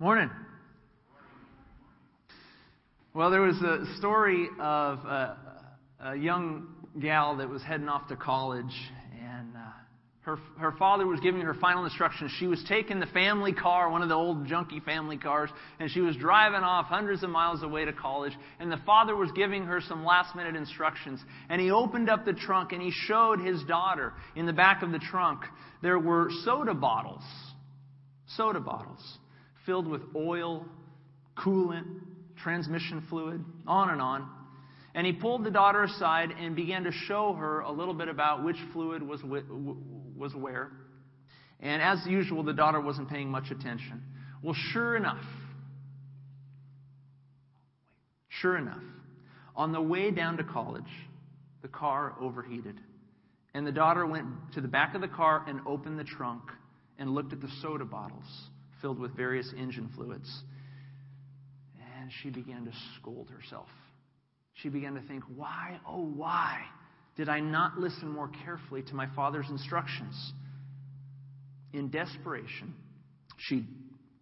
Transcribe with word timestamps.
Morning. 0.00 0.30
Well, 3.12 3.30
there 3.30 3.42
was 3.42 3.56
a 3.56 3.84
story 3.98 4.48
of 4.58 4.98
a, 5.00 5.36
a 6.02 6.16
young 6.16 6.68
gal 6.98 7.36
that 7.36 7.50
was 7.50 7.62
heading 7.62 7.86
off 7.86 8.08
to 8.08 8.16
college, 8.16 8.72
and 9.22 9.54
uh, 9.54 9.60
her, 10.22 10.38
her 10.58 10.72
father 10.78 11.06
was 11.06 11.20
giving 11.20 11.42
her 11.42 11.52
final 11.52 11.84
instructions. 11.84 12.32
She 12.38 12.46
was 12.46 12.64
taking 12.66 12.98
the 12.98 13.08
family 13.08 13.52
car, 13.52 13.90
one 13.90 14.00
of 14.00 14.08
the 14.08 14.14
old 14.14 14.46
junky 14.46 14.82
family 14.82 15.18
cars, 15.18 15.50
and 15.78 15.90
she 15.90 16.00
was 16.00 16.16
driving 16.16 16.62
off 16.62 16.86
hundreds 16.86 17.22
of 17.22 17.28
miles 17.28 17.62
away 17.62 17.84
to 17.84 17.92
college. 17.92 18.32
And 18.58 18.72
the 18.72 18.80
father 18.86 19.14
was 19.14 19.30
giving 19.32 19.64
her 19.64 19.82
some 19.86 20.02
last 20.02 20.34
minute 20.34 20.56
instructions. 20.56 21.20
And 21.50 21.60
he 21.60 21.70
opened 21.70 22.08
up 22.08 22.24
the 22.24 22.32
trunk 22.32 22.72
and 22.72 22.80
he 22.80 22.90
showed 22.90 23.38
his 23.38 23.62
daughter 23.64 24.14
in 24.34 24.46
the 24.46 24.54
back 24.54 24.82
of 24.82 24.92
the 24.92 24.98
trunk 24.98 25.42
there 25.82 25.98
were 25.98 26.30
soda 26.42 26.72
bottles, 26.72 27.24
soda 28.26 28.60
bottles 28.60 29.18
filled 29.70 29.86
with 29.86 30.02
oil, 30.16 30.66
coolant, 31.38 31.86
transmission 32.42 33.06
fluid, 33.08 33.44
on 33.68 33.90
and 33.90 34.02
on. 34.02 34.28
And 34.96 35.06
he 35.06 35.12
pulled 35.12 35.44
the 35.44 35.50
daughter 35.52 35.84
aside 35.84 36.30
and 36.32 36.56
began 36.56 36.82
to 36.82 36.90
show 36.90 37.34
her 37.34 37.60
a 37.60 37.70
little 37.70 37.94
bit 37.94 38.08
about 38.08 38.42
which 38.42 38.56
fluid 38.72 39.00
was, 39.00 39.20
was 39.22 40.34
where. 40.34 40.72
And 41.60 41.80
as 41.80 42.04
usual, 42.04 42.42
the 42.42 42.52
daughter 42.52 42.80
wasn't 42.80 43.10
paying 43.10 43.30
much 43.30 43.52
attention. 43.52 44.02
Well, 44.42 44.56
sure 44.72 44.96
enough, 44.96 45.22
sure 48.40 48.56
enough, 48.58 48.82
on 49.54 49.70
the 49.70 49.80
way 49.80 50.10
down 50.10 50.36
to 50.38 50.42
college, 50.42 50.82
the 51.62 51.68
car 51.68 52.16
overheated. 52.20 52.80
And 53.54 53.64
the 53.64 53.72
daughter 53.72 54.04
went 54.04 54.26
to 54.54 54.60
the 54.60 54.68
back 54.68 54.96
of 54.96 55.00
the 55.00 55.08
car 55.08 55.44
and 55.46 55.60
opened 55.64 55.96
the 55.96 56.04
trunk 56.04 56.42
and 56.98 57.14
looked 57.14 57.32
at 57.32 57.40
the 57.40 57.50
soda 57.62 57.84
bottles 57.84 58.49
filled 58.80 58.98
with 58.98 59.16
various 59.16 59.52
engine 59.56 59.90
fluids. 59.94 60.30
And 61.98 62.10
she 62.22 62.30
began 62.30 62.64
to 62.64 62.72
scold 62.96 63.30
herself. 63.30 63.68
She 64.54 64.68
began 64.68 64.94
to 64.94 65.02
think, 65.02 65.24
why, 65.36 65.78
oh, 65.88 66.04
why 66.04 66.60
did 67.16 67.28
I 67.28 67.40
not 67.40 67.78
listen 67.78 68.08
more 68.08 68.30
carefully 68.44 68.82
to 68.82 68.94
my 68.94 69.06
father's 69.14 69.48
instructions? 69.48 70.32
In 71.72 71.90
desperation, 71.90 72.74
she 73.38 73.66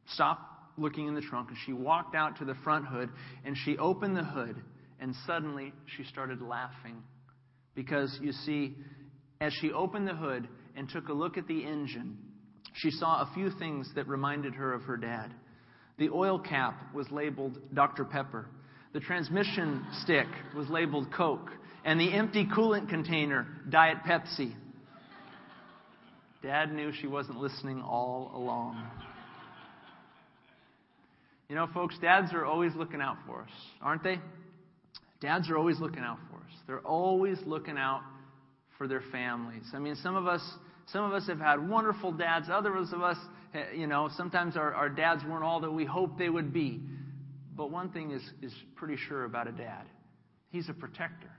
stopped 0.06 0.42
looking 0.77 1.09
in 1.09 1.15
the 1.15 1.20
trunk 1.20 1.48
and 1.48 1.59
she 1.67 1.72
walked 1.72 2.15
out 2.15 2.39
to 2.39 2.45
the 2.45 2.55
front 2.62 2.87
hood 2.87 3.11
and 3.45 3.56
she 3.65 3.77
opened 3.78 4.17
the 4.17 4.25
hood 4.25 4.56
and 5.00 5.15
suddenly 5.27 5.72
she 5.97 6.05
started 6.05 6.41
laughing. 6.41 7.03
Because 7.75 8.17
you 8.20 8.33
see, 8.33 8.77
as 9.41 9.53
she 9.61 9.72
opened 9.72 10.06
the 10.06 10.15
hood 10.15 10.48
and 10.77 10.89
took 10.89 11.09
a 11.09 11.12
look 11.12 11.39
at 11.39 11.47
the 11.47 11.65
engine, 11.65 12.19
she 12.81 12.91
saw 12.91 13.23
a 13.23 13.31
few 13.34 13.51
things 13.51 13.91
that 13.95 14.09
reminded 14.09 14.55
her 14.55 14.73
of 14.73 14.83
her 14.83 14.97
dad. 14.97 15.33
The 15.98 16.11
oil 16.11 16.39
cap 16.39 16.95
was 16.95 17.11
labeled 17.11 17.59
Dr. 17.75 18.05
Pepper. 18.05 18.47
The 18.93 19.01
transmission 19.01 19.84
stick 20.03 20.27
was 20.57 20.69
labeled 20.69 21.12
Coke. 21.12 21.51
And 21.84 22.01
the 22.01 22.12
empty 22.12 22.47
coolant 22.47 22.89
container, 22.89 23.47
Diet 23.69 23.99
Pepsi. 24.06 24.53
Dad 26.43 26.73
knew 26.73 26.93
she 26.93 27.06
wasn't 27.06 27.39
listening 27.39 27.83
all 27.83 28.31
along. 28.34 28.83
You 31.49 31.56
know, 31.56 31.67
folks, 31.73 31.97
dads 32.01 32.33
are 32.33 32.45
always 32.45 32.75
looking 32.77 33.01
out 33.01 33.17
for 33.27 33.43
us, 33.43 33.51
aren't 33.81 34.05
they? 34.05 34.21
Dads 35.21 35.51
are 35.51 35.56
always 35.56 35.81
looking 35.81 36.03
out 36.03 36.19
for 36.31 36.37
us. 36.37 36.53
They're 36.67 36.81
always 36.81 37.39
looking 37.47 37.79
out 37.79 38.03
for 38.77 38.87
their 38.87 39.03
families. 39.11 39.65
I 39.75 39.79
mean, 39.79 39.97
some 39.97 40.15
of 40.15 40.27
us, 40.27 40.43
some 40.92 41.05
of 41.05 41.12
us 41.12 41.27
have 41.27 41.41
had 41.41 41.69
wonderful 41.69 42.12
dads. 42.12 42.48
Others 42.50 42.92
of 42.92 43.03
us 43.03 43.17
Eh, 43.55 43.64
you 43.75 43.86
know, 43.86 44.11
sometimes 44.17 44.56
our, 44.56 44.75
our 44.75 44.89
dads 44.89 45.22
weren't 45.25 45.44
all 45.44 45.61
that 45.61 45.70
we 45.70 45.84
hoped 45.84 46.19
they 46.19 46.28
would 46.28 46.53
be. 46.53 46.81
But 47.56 47.70
one 47.70 47.91
thing 47.91 48.11
is, 48.11 48.22
is 48.42 48.53
pretty 48.77 48.97
sure 49.09 49.25
about 49.25 49.48
a 49.48 49.53
dad 49.53 49.84
he's 50.50 50.69
a 50.70 50.75
protector. 50.75 51.31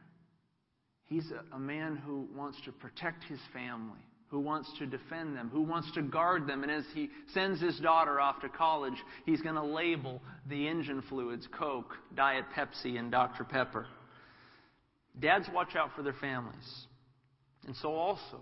He's 1.05 1.25
a, 1.31 1.55
a 1.55 1.59
man 1.59 1.95
who 1.95 2.27
wants 2.36 2.59
to 2.65 2.71
protect 2.71 3.23
his 3.23 3.39
family, 3.52 3.98
who 4.27 4.39
wants 4.39 4.70
to 4.77 4.86
defend 4.86 5.36
them, 5.36 5.49
who 5.52 5.64
wants 5.64 5.92
to 5.93 6.04
guard 6.04 6.45
them. 6.45 6.61
And 6.61 6.71
as 6.71 6.83
he 6.93 7.09
sends 7.33 7.59
his 7.59 7.80
daughter 7.80 8.21
off 8.21 8.39
to 8.42 8.49
college, 8.49 8.93
he's 9.26 9.42
going 9.42 9.55
to 9.55 9.64
label 9.64 10.21
the 10.48 10.67
engine 10.67 11.02
fluids 11.09 11.48
Coke, 11.58 11.95
Diet 12.15 12.45
Pepsi, 12.55 12.99
and 12.99 13.09
Dr. 13.11 13.43
Pepper. 13.43 13.88
Dads 15.20 15.48
watch 15.52 15.76
out 15.76 15.89
for 15.95 16.04
their 16.04 16.14
families. 16.14 16.86
And 17.65 17.76
so 17.77 17.93
also, 17.93 18.39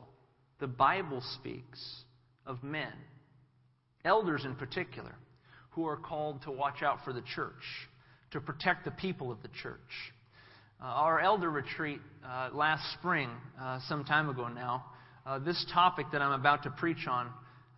the 0.59 0.68
Bible 0.68 1.22
speaks 1.35 2.03
of 2.45 2.63
men 2.63 2.94
elders 4.07 4.45
in 4.45 4.56
particular, 4.56 5.16
who 5.72 5.85
are 5.85 5.97
called 5.97 6.41
to 6.44 6.51
watch 6.51 6.81
out 6.81 7.00
for 7.03 7.13
the 7.13 7.22
church, 7.35 7.62
to 8.31 8.40
protect 8.40 8.85
the 8.85 8.91
people 8.91 9.31
of 9.31 9.41
the 9.41 9.50
church. 9.62 10.13
Uh, 10.81 10.85
our 10.85 11.19
elder 11.19 11.50
retreat 11.50 12.00
uh, 12.25 12.50
last 12.53 12.84
spring, 12.94 13.29
uh, 13.62 13.79
some 13.88 14.03
time 14.03 14.29
ago 14.29 14.47
now, 14.47 14.85
uh, 15.25 15.38
this 15.40 15.66
topic 15.73 16.06
that 16.12 16.22
I'm 16.22 16.40
about 16.40 16.63
to 16.63 16.69
preach 16.69 17.07
on 17.07 17.29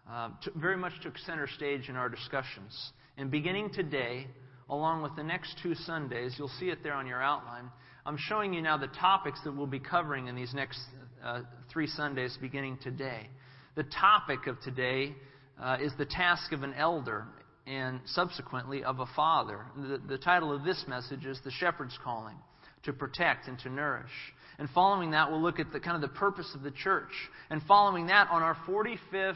uh, 0.10 0.30
t- 0.44 0.52
very 0.56 0.78
much 0.78 0.94
took 1.02 1.18
center 1.20 1.48
stage 1.48 1.90
in 1.90 1.96
our 1.96 2.10
discussions. 2.10 2.92
And 3.18 3.32
beginning 3.32 3.72
today, 3.74 4.28
along 4.70 5.02
with 5.02 5.16
the 5.16 5.24
next 5.24 5.56
two 5.64 5.76
Sundays, 5.76 6.36
you'll 6.38 6.52
see 6.60 6.70
it 6.70 6.84
there 6.84 6.94
on 6.94 7.08
your 7.08 7.22
outline. 7.22 7.70
I'm 8.06 8.18
showing 8.18 8.54
you 8.54 8.62
now 8.62 8.78
the 8.78 8.88
topics 8.88 9.40
that 9.44 9.56
we'll 9.56 9.68
be 9.68 9.80
covering 9.80 10.28
in 10.28 10.36
these 10.36 10.54
next 10.54 10.80
uh, 11.24 11.42
three 11.72 11.88
Sundays 11.88 12.38
beginning 12.42 12.78
today. 12.82 13.30
The 13.76 13.84
topic 13.84 14.48
of 14.48 14.60
today 14.62 15.16
uh, 15.62 15.78
is 15.82 15.92
the 15.98 16.06
task 16.06 16.52
of 16.52 16.64
an 16.64 16.74
elder 16.74 17.26
and 17.68 18.00
subsequently 18.06 18.84
of 18.84 19.00
a 19.00 19.06
father. 19.16 19.66
The, 19.78 20.02
the 20.08 20.18
title 20.18 20.54
of 20.54 20.64
this 20.64 20.84
message 20.88 21.26
is 21.26 21.40
The 21.44 21.52
Shepherd's 21.52 21.98
Calling 22.04 22.36
to 22.84 22.94
protect 22.94 23.48
and 23.48 23.60
to 23.60 23.70
nourish. 23.70 24.12
And 24.58 24.70
following 24.72 25.12
that, 25.12 25.32
we'll 25.32 25.42
look 25.42 25.60
at 25.60 25.72
the 25.72 25.80
kind 25.80 25.96
of 25.96 26.02
the 26.02 26.16
purpose 26.18 26.52
of 26.56 26.64
the 26.64 26.72
church. 26.72 27.12
And 27.50 27.62
following 27.64 28.08
that, 28.08 28.28
on 28.30 28.42
our 28.42 28.58
45th 28.68 29.36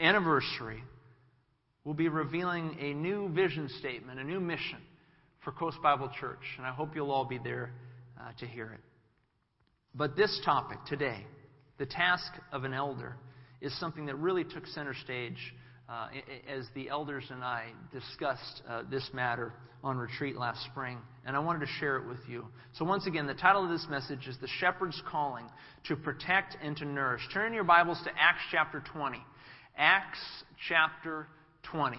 anniversary, 0.00 0.82
we'll 1.84 1.94
be 1.94 2.08
revealing 2.08 2.76
a 2.80 2.94
new 2.94 3.28
vision 3.28 3.68
statement, 3.78 4.18
a 4.18 4.24
new 4.24 4.40
mission 4.40 4.78
for 5.44 5.52
Coast 5.52 5.78
Bible 5.82 6.10
Church. 6.18 6.40
And 6.56 6.66
I 6.66 6.72
hope 6.72 6.94
you'll 6.94 7.12
all 7.12 7.24
be 7.24 7.38
there 7.38 7.70
uh, 8.20 8.32
to 8.38 8.46
hear 8.46 8.72
it. 8.72 8.80
But 9.96 10.14
this 10.14 10.40
topic 10.44 10.78
today, 10.86 11.24
the 11.78 11.86
task 11.86 12.30
of 12.52 12.64
an 12.64 12.74
elder, 12.74 13.16
is 13.62 13.78
something 13.80 14.06
that 14.06 14.16
really 14.16 14.44
took 14.44 14.66
center 14.66 14.94
stage 14.94 15.54
uh, 15.88 16.08
as 16.48 16.66
the 16.74 16.90
elders 16.90 17.24
and 17.30 17.42
I 17.42 17.68
discussed 17.92 18.62
uh, 18.68 18.82
this 18.90 19.08
matter 19.14 19.54
on 19.82 19.96
retreat 19.96 20.36
last 20.36 20.62
spring, 20.66 20.98
and 21.24 21.34
I 21.34 21.38
wanted 21.38 21.60
to 21.60 21.72
share 21.78 21.96
it 21.96 22.06
with 22.06 22.18
you. 22.28 22.44
So, 22.74 22.84
once 22.84 23.06
again, 23.06 23.26
the 23.26 23.34
title 23.34 23.64
of 23.64 23.70
this 23.70 23.86
message 23.88 24.26
is 24.26 24.36
The 24.40 24.48
Shepherd's 24.60 25.00
Calling 25.08 25.46
to 25.86 25.96
Protect 25.96 26.56
and 26.62 26.76
to 26.76 26.84
Nourish. 26.84 27.22
Turn 27.32 27.54
your 27.54 27.64
Bibles 27.64 28.00
to 28.04 28.10
Acts 28.10 28.42
chapter 28.50 28.82
20. 28.92 29.18
Acts 29.78 30.18
chapter 30.68 31.28
20. 31.70 31.96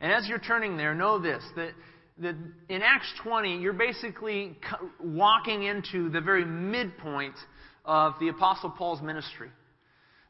And 0.00 0.12
as 0.12 0.28
you're 0.28 0.38
turning 0.38 0.76
there, 0.76 0.94
know 0.94 1.18
this 1.18 1.42
that, 1.56 1.70
that 2.18 2.34
in 2.68 2.82
Acts 2.82 3.12
20, 3.22 3.58
you're 3.58 3.72
basically 3.72 4.58
walking 5.00 5.64
into 5.64 6.08
the 6.08 6.20
very 6.20 6.44
midpoint 6.44 7.34
of 7.84 8.14
the 8.20 8.28
Apostle 8.28 8.70
Paul's 8.70 9.02
ministry 9.02 9.50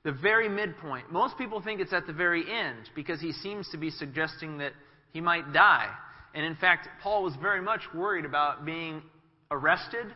the 0.07 0.13
very 0.13 0.49
midpoint. 0.49 1.11
Most 1.11 1.37
people 1.37 1.61
think 1.61 1.81
it's 1.81 1.93
at 1.93 2.07
the 2.07 2.13
very 2.13 2.45
end 2.49 2.89
because 2.95 3.21
he 3.21 3.33
seems 3.33 3.69
to 3.71 3.77
be 3.77 3.91
suggesting 3.91 4.57
that 4.59 4.73
he 5.13 5.21
might 5.21 5.53
die. 5.53 5.91
And 6.33 6.47
in 6.47 6.55
fact, 6.55 6.89
Paul 7.03 7.25
was 7.25 7.35
very 7.43 7.61
much 7.61 7.81
worried 7.93 8.25
about 8.25 8.65
being 8.65 9.03
arrested, 9.51 10.07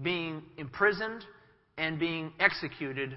being 0.00 0.40
imprisoned, 0.56 1.24
and 1.76 1.98
being 1.98 2.32
executed 2.38 3.16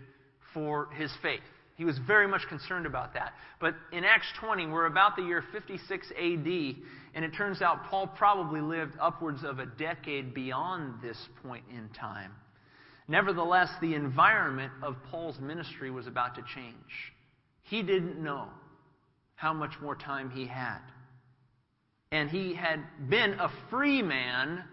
for 0.56 0.90
his 0.96 1.12
faith. 1.22 1.42
He 1.78 1.86
was 1.86 2.00
very 2.00 2.28
much 2.28 2.42
concerned 2.50 2.88
about 2.88 3.14
that. 3.14 3.34
But 3.62 3.76
in 3.92 4.04
Acts 4.04 4.26
20, 4.40 4.66
we're 4.68 4.88
about 4.88 5.16
the 5.16 5.22
year 5.22 5.44
56 5.52 6.12
AD, 6.12 6.76
and 7.14 7.24
it 7.24 7.36
turns 7.36 7.62
out 7.62 7.86
Paul 7.86 8.08
probably 8.08 8.62
lived 8.62 8.94
upwards 9.00 9.44
of 9.44 9.60
a 9.60 9.68
decade 9.68 10.34
beyond 10.34 10.96
this 11.04 11.18
point 11.44 11.64
in 11.70 11.88
time. 11.90 12.32
Nevertheless, 13.08 13.70
the 13.80 13.94
environment 13.94 14.74
of 14.82 14.96
Paul's 15.12 15.40
ministry 15.40 15.92
was 15.92 16.08
about 16.08 16.36
to 16.36 16.42
change. 16.56 17.14
He 17.62 17.84
didn't 17.84 18.22
know 18.22 18.48
how 19.36 19.54
much 19.54 19.74
more 19.80 19.96
time 19.96 20.32
he 20.32 20.48
had. 20.48 20.80
And 22.12 22.30
he 22.30 22.56
had 22.56 22.80
been 23.08 23.34
a 23.34 23.52
free 23.70 24.02
man 24.02 24.64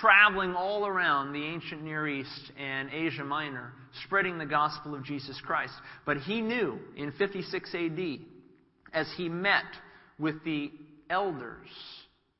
traveling 0.00 0.54
all 0.54 0.86
around 0.86 1.32
the 1.32 1.44
ancient 1.44 1.82
Near 1.82 2.06
East 2.06 2.52
and 2.58 2.90
Asia 2.92 3.24
Minor, 3.24 3.72
spreading 4.04 4.38
the 4.38 4.46
gospel 4.46 4.94
of 4.94 5.04
Jesus 5.04 5.40
Christ. 5.44 5.74
But 6.06 6.18
he 6.18 6.40
knew 6.40 6.78
in 6.96 7.12
56 7.12 7.74
AD, 7.74 8.18
as 8.92 9.06
he 9.16 9.28
met 9.28 9.64
with 10.18 10.42
the 10.44 10.70
elders 11.10 11.68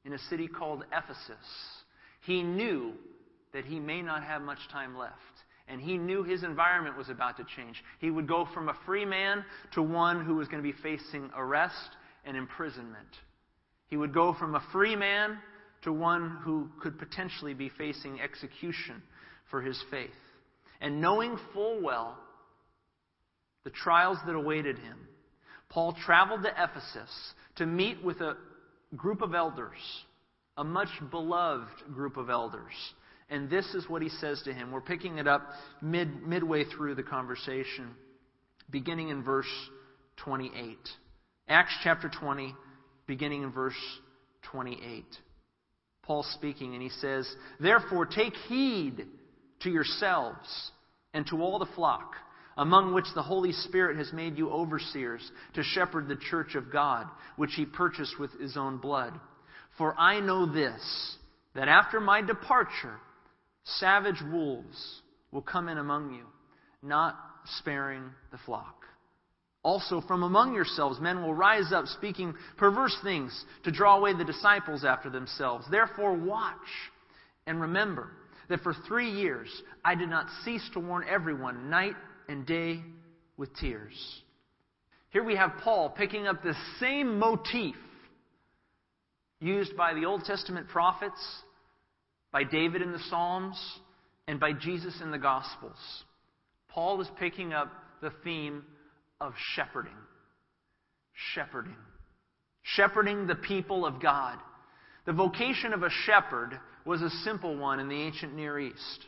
in 0.04 0.12
a 0.12 0.18
city 0.30 0.46
called 0.46 0.84
Ephesus, 0.92 1.46
he 2.24 2.42
knew 2.42 2.92
that 3.52 3.64
he 3.64 3.80
may 3.80 4.02
not 4.02 4.22
have 4.22 4.42
much 4.42 4.58
time 4.70 4.96
left. 4.96 5.14
And 5.70 5.80
he 5.82 5.98
knew 5.98 6.22
his 6.22 6.44
environment 6.44 6.96
was 6.96 7.10
about 7.10 7.36
to 7.36 7.44
change. 7.56 7.82
He 8.00 8.10
would 8.10 8.26
go 8.26 8.48
from 8.54 8.70
a 8.70 8.76
free 8.86 9.04
man 9.04 9.44
to 9.74 9.82
one 9.82 10.24
who 10.24 10.36
was 10.36 10.48
going 10.48 10.62
to 10.62 10.72
be 10.72 10.78
facing 10.82 11.30
arrest 11.36 11.90
and 12.24 12.36
imprisonment. 12.36 13.08
He 13.88 13.98
would 13.98 14.14
go 14.14 14.32
from 14.32 14.54
a 14.54 14.62
free 14.72 14.96
man 14.96 15.38
to 15.82 15.92
one 15.92 16.38
who 16.42 16.68
could 16.80 16.98
potentially 16.98 17.54
be 17.54 17.70
facing 17.76 18.20
execution 18.20 19.02
for 19.50 19.62
his 19.62 19.82
faith. 19.90 20.10
And 20.80 21.00
knowing 21.00 21.38
full 21.52 21.80
well 21.82 22.18
the 23.64 23.70
trials 23.70 24.18
that 24.26 24.34
awaited 24.34 24.78
him, 24.78 24.98
Paul 25.68 25.94
traveled 26.04 26.42
to 26.44 26.50
Ephesus 26.50 27.10
to 27.56 27.66
meet 27.66 28.02
with 28.02 28.20
a 28.20 28.36
group 28.96 29.20
of 29.22 29.34
elders, 29.34 29.76
a 30.56 30.64
much 30.64 30.88
beloved 31.10 31.92
group 31.92 32.16
of 32.16 32.30
elders. 32.30 32.72
And 33.30 33.50
this 33.50 33.66
is 33.74 33.88
what 33.88 34.00
he 34.00 34.08
says 34.08 34.40
to 34.44 34.52
him. 34.52 34.72
We're 34.72 34.80
picking 34.80 35.18
it 35.18 35.28
up 35.28 35.42
mid, 35.82 36.26
midway 36.26 36.64
through 36.64 36.94
the 36.94 37.02
conversation, 37.02 37.90
beginning 38.70 39.10
in 39.10 39.22
verse 39.22 39.46
28. 40.18 40.76
Acts 41.48 41.74
chapter 41.82 42.08
20, 42.08 42.54
beginning 43.06 43.42
in 43.42 43.52
verse 43.52 43.74
28. 44.50 45.04
Paul 46.08 46.22
speaking, 46.22 46.72
and 46.72 46.82
he 46.82 46.88
says, 46.88 47.30
Therefore 47.60 48.06
take 48.06 48.32
heed 48.48 49.06
to 49.60 49.70
yourselves 49.70 50.72
and 51.12 51.26
to 51.26 51.42
all 51.42 51.58
the 51.58 51.68
flock, 51.74 52.14
among 52.56 52.94
which 52.94 53.04
the 53.14 53.22
Holy 53.22 53.52
Spirit 53.52 53.98
has 53.98 54.10
made 54.10 54.38
you 54.38 54.50
overseers 54.50 55.30
to 55.52 55.62
shepherd 55.62 56.08
the 56.08 56.16
church 56.30 56.54
of 56.54 56.72
God, 56.72 57.06
which 57.36 57.52
he 57.54 57.66
purchased 57.66 58.18
with 58.18 58.32
his 58.40 58.56
own 58.56 58.78
blood. 58.78 59.20
For 59.76 59.94
I 60.00 60.20
know 60.20 60.50
this, 60.50 61.16
that 61.54 61.68
after 61.68 62.00
my 62.00 62.22
departure, 62.22 62.96
savage 63.64 64.22
wolves 64.32 65.02
will 65.30 65.42
come 65.42 65.68
in 65.68 65.76
among 65.76 66.14
you, 66.14 66.24
not 66.82 67.16
sparing 67.58 68.04
the 68.32 68.38
flock. 68.46 68.86
Also, 69.64 70.00
from 70.00 70.22
among 70.22 70.54
yourselves, 70.54 71.00
men 71.00 71.22
will 71.22 71.34
rise 71.34 71.72
up 71.72 71.86
speaking 71.86 72.34
perverse 72.56 72.96
things 73.02 73.44
to 73.64 73.72
draw 73.72 73.96
away 73.96 74.14
the 74.14 74.24
disciples 74.24 74.84
after 74.84 75.10
themselves. 75.10 75.66
Therefore, 75.70 76.14
watch 76.14 76.54
and 77.46 77.60
remember 77.60 78.10
that 78.48 78.60
for 78.62 78.74
three 78.86 79.10
years 79.10 79.48
I 79.84 79.94
did 79.94 80.08
not 80.08 80.26
cease 80.44 80.68
to 80.74 80.80
warn 80.80 81.04
everyone 81.08 81.70
night 81.70 81.96
and 82.28 82.46
day 82.46 82.82
with 83.36 83.54
tears. 83.56 84.22
Here 85.10 85.24
we 85.24 85.36
have 85.36 85.52
Paul 85.62 85.90
picking 85.90 86.26
up 86.26 86.42
the 86.42 86.54
same 86.78 87.18
motif 87.18 87.74
used 89.40 89.76
by 89.76 89.94
the 89.94 90.04
Old 90.04 90.24
Testament 90.24 90.68
prophets, 90.68 91.20
by 92.32 92.44
David 92.44 92.82
in 92.82 92.92
the 92.92 92.98
Psalms, 93.08 93.58
and 94.26 94.38
by 94.38 94.52
Jesus 94.52 95.00
in 95.02 95.10
the 95.10 95.18
Gospels. 95.18 95.78
Paul 96.68 97.00
is 97.00 97.08
picking 97.18 97.52
up 97.52 97.72
the 98.02 98.12
theme 98.22 98.64
of 99.20 99.34
shepherding. 99.54 99.96
Shepherding. 101.34 101.76
Shepherding 102.62 103.26
the 103.26 103.34
people 103.34 103.84
of 103.86 104.00
God. 104.00 104.38
The 105.06 105.12
vocation 105.12 105.72
of 105.72 105.82
a 105.82 105.90
shepherd 106.04 106.58
was 106.84 107.02
a 107.02 107.10
simple 107.24 107.56
one 107.56 107.80
in 107.80 107.88
the 107.88 108.00
ancient 108.00 108.34
Near 108.34 108.58
East. 108.58 109.06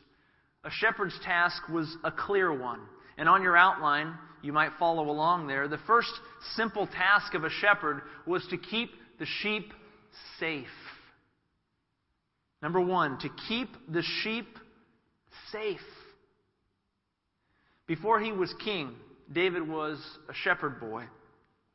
A 0.65 0.71
shepherd's 0.71 1.19
task 1.25 1.63
was 1.69 1.97
a 2.05 2.11
clear 2.11 2.53
one. 2.57 2.81
And 3.17 3.29
on 3.29 3.43
your 3.43 3.57
outline, 3.57 4.15
you 4.43 4.53
might 4.53 4.73
follow 4.79 5.11
along 5.11 5.47
there. 5.47 5.69
The 5.69 5.79
first 5.87 6.13
simple 6.57 6.87
task 6.87 7.35
of 7.35 7.45
a 7.45 7.51
shepherd 7.51 8.03
was 8.27 8.47
to 8.51 8.57
keep 8.57 8.91
the 9.19 9.27
sheep 9.43 9.73
safe. 10.39 10.67
Number 12.63 12.81
one, 12.81 13.19
to 13.19 13.29
keep 13.49 13.69
the 13.89 14.03
sheep 14.23 14.47
safe. 15.53 15.81
Before 17.87 18.21
he 18.21 18.33
was 18.33 18.55
king, 18.63 18.95
David 19.33 19.67
was 19.69 19.99
a 20.29 20.35
shepherd 20.35 20.81
boy. 20.81 21.05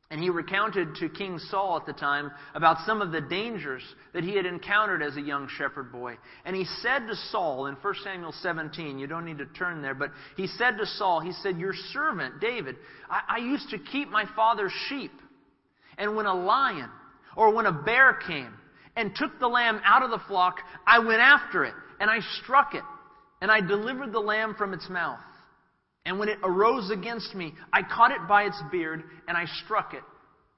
And 0.08 0.22
he 0.22 0.30
recounted 0.30 0.94
to 0.96 1.08
King 1.08 1.40
Saul 1.50 1.76
at 1.76 1.86
the 1.86 1.92
time 1.92 2.30
about 2.54 2.86
some 2.86 3.02
of 3.02 3.10
the 3.10 3.20
dangers 3.20 3.82
that 4.14 4.22
he 4.22 4.36
had 4.36 4.46
encountered 4.46 5.02
as 5.02 5.16
a 5.16 5.20
young 5.20 5.48
shepherd 5.58 5.90
boy. 5.90 6.16
And 6.44 6.54
he 6.54 6.64
said 6.80 7.08
to 7.08 7.16
Saul 7.32 7.66
in 7.66 7.74
1 7.74 7.94
Samuel 8.04 8.32
17, 8.40 9.00
you 9.00 9.08
don't 9.08 9.24
need 9.24 9.38
to 9.38 9.46
turn 9.46 9.82
there, 9.82 9.94
but 9.94 10.12
he 10.36 10.46
said 10.46 10.78
to 10.78 10.86
Saul, 10.86 11.18
he 11.20 11.32
said, 11.32 11.58
Your 11.58 11.74
servant, 11.92 12.40
David, 12.40 12.76
I, 13.10 13.36
I 13.36 13.38
used 13.38 13.70
to 13.70 13.78
keep 13.78 14.08
my 14.08 14.26
father's 14.36 14.72
sheep. 14.88 15.10
And 15.98 16.14
when 16.14 16.26
a 16.26 16.34
lion 16.34 16.90
or 17.36 17.52
when 17.52 17.66
a 17.66 17.72
bear 17.72 18.12
came 18.28 18.54
and 18.94 19.10
took 19.16 19.40
the 19.40 19.48
lamb 19.48 19.80
out 19.84 20.04
of 20.04 20.10
the 20.10 20.20
flock, 20.28 20.58
I 20.86 21.00
went 21.00 21.20
after 21.20 21.64
it 21.64 21.74
and 21.98 22.08
I 22.08 22.20
struck 22.42 22.74
it 22.74 22.84
and 23.40 23.50
I 23.50 23.60
delivered 23.60 24.12
the 24.12 24.20
lamb 24.20 24.54
from 24.56 24.72
its 24.72 24.88
mouth. 24.88 25.18
And 26.06 26.20
when 26.20 26.28
it 26.28 26.38
arose 26.44 26.90
against 26.92 27.34
me, 27.34 27.52
I 27.72 27.82
caught 27.82 28.12
it 28.12 28.28
by 28.28 28.44
its 28.44 28.62
beard, 28.70 29.02
and 29.26 29.36
I 29.36 29.44
struck 29.64 29.92
it, 29.92 30.04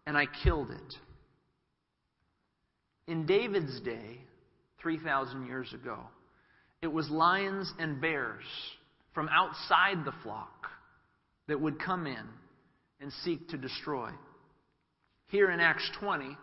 and 0.06 0.14
I 0.14 0.26
killed 0.44 0.70
it. 0.70 0.94
In 3.10 3.24
David's 3.24 3.80
day, 3.80 4.20
3,000 4.82 5.46
years 5.46 5.72
ago, 5.72 6.00
it 6.82 6.86
was 6.88 7.08
lions 7.08 7.72
and 7.78 7.98
bears 7.98 8.44
from 9.14 9.30
outside 9.30 10.04
the 10.04 10.12
flock 10.22 10.66
that 11.46 11.58
would 11.58 11.80
come 11.80 12.06
in 12.06 12.26
and 13.00 13.10
seek 13.24 13.48
to 13.48 13.56
destroy. 13.56 14.10
Here 15.28 15.50
in 15.50 15.60
Acts 15.60 15.90
20, 15.98 16.36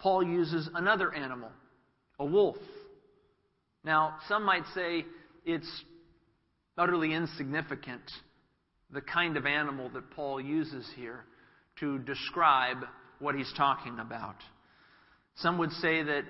Paul 0.00 0.24
uses 0.24 0.68
another 0.74 1.14
animal, 1.14 1.52
a 2.18 2.24
wolf. 2.24 2.56
Now, 3.84 4.16
some 4.28 4.44
might 4.44 4.64
say 4.74 5.06
it's 5.46 5.84
utterly 6.76 7.14
insignificant 7.14 8.02
the 8.92 9.00
kind 9.00 9.36
of 9.36 9.46
animal 9.46 9.88
that 9.90 10.10
Paul 10.10 10.40
uses 10.40 10.86
here 10.96 11.24
to 11.80 11.98
describe 12.00 12.78
what 13.18 13.34
he's 13.34 13.52
talking 13.56 13.98
about. 13.98 14.36
Some 15.36 15.56
would 15.58 15.72
say 15.72 16.02
that, 16.02 16.24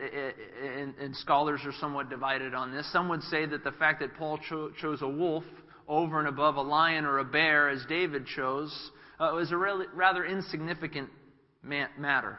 and 1.01 1.17
scholars 1.17 1.61
are 1.65 1.73
somewhat 1.81 2.09
divided 2.09 2.55
on 2.55 2.73
this, 2.73 2.91
some 2.93 3.09
would 3.09 3.23
say 3.25 3.47
that 3.47 3.65
the 3.65 3.73
fact 3.73 4.01
that 4.01 4.15
Paul 4.17 4.39
cho- 4.49 4.71
chose 4.81 5.03
a 5.03 5.09
wolf 5.09 5.45
over 5.89 6.21
and 6.21 6.29
above 6.29 6.55
a 6.57 6.63
lion 6.63 7.05
or 7.05 7.19
a 7.19 7.25
bear, 7.25 7.69
as 7.69 7.85
David 7.89 8.27
chose, 8.27 8.73
uh, 9.19 9.33
was 9.35 9.51
a 9.51 9.57
really, 9.57 9.87
rather 9.95 10.25
insignificant 10.25 11.11
matter. 11.63 12.39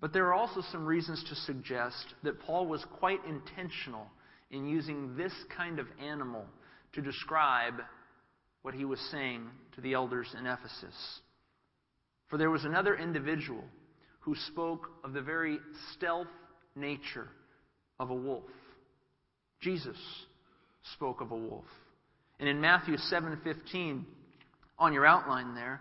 But 0.00 0.12
there 0.12 0.26
are 0.26 0.34
also 0.34 0.62
some 0.70 0.84
reasons 0.84 1.24
to 1.28 1.34
suggest 1.34 2.14
that 2.24 2.40
Paul 2.40 2.66
was 2.66 2.84
quite 2.98 3.20
intentional 3.24 4.06
in 4.50 4.66
using 4.66 5.16
this 5.16 5.32
kind 5.56 5.78
of 5.78 5.86
animal 6.02 6.44
to 6.92 7.00
describe 7.00 7.74
what 8.62 8.74
he 8.74 8.84
was 8.84 9.00
saying 9.10 9.48
to 9.74 9.80
the 9.80 9.94
elders 9.94 10.34
in 10.38 10.46
Ephesus. 10.46 11.20
For 12.28 12.38
there 12.38 12.50
was 12.50 12.64
another 12.64 12.94
individual 12.94 13.64
who 14.20 14.34
spoke 14.34 14.88
of 15.04 15.12
the 15.12 15.20
very 15.20 15.58
stealth 15.92 16.28
nature 16.74 17.28
of 17.98 18.10
a 18.10 18.14
wolf. 18.14 18.48
Jesus 19.60 19.96
spoke 20.94 21.20
of 21.20 21.30
a 21.30 21.36
wolf. 21.36 21.64
And 22.38 22.48
in 22.48 22.60
Matthew 22.60 22.96
7:15 22.96 24.06
on 24.78 24.92
your 24.92 25.06
outline 25.06 25.54
there, 25.54 25.80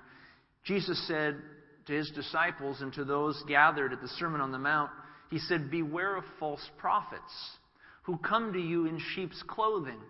Jesus 0.64 1.00
said 1.08 1.42
to 1.86 1.94
his 1.94 2.12
disciples 2.12 2.82
and 2.82 2.94
to 2.94 3.04
those 3.04 3.42
gathered 3.44 3.94
at 3.94 4.02
the 4.02 4.08
Sermon 4.08 4.42
on 4.42 4.52
the 4.52 4.60
Mount, 4.60 4.92
he 5.30 5.40
said, 5.40 5.72
"Beware 5.72 6.16
of 6.16 6.26
false 6.40 6.68
prophets 6.78 7.58
who 8.04 8.18
come 8.18 8.54
to 8.54 8.60
you 8.60 8.86
in 8.86 9.00
sheep's 9.00 9.42
clothing, 9.44 10.02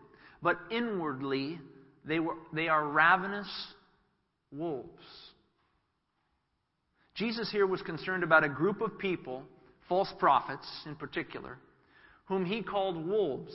but 0.42 0.60
inwardly 0.70 1.60
they, 2.06 2.20
were, 2.20 2.36
they 2.54 2.68
are 2.68 2.88
ravenous 2.88 3.50
wolves. 4.52 4.90
Jesus 7.16 7.52
here 7.52 7.68
was 7.68 7.82
concerned 7.82 8.24
about 8.24 8.44
a 8.44 8.50
group 8.50 8.82
of 8.82 8.98
people, 8.98 9.44
false 9.88 10.12
prophets 10.18 10.68
in 10.86 10.96
particular, 10.96 11.58
whom 12.26 12.46
he 12.46 12.64
called 12.64 13.06
wolves. 13.06 13.54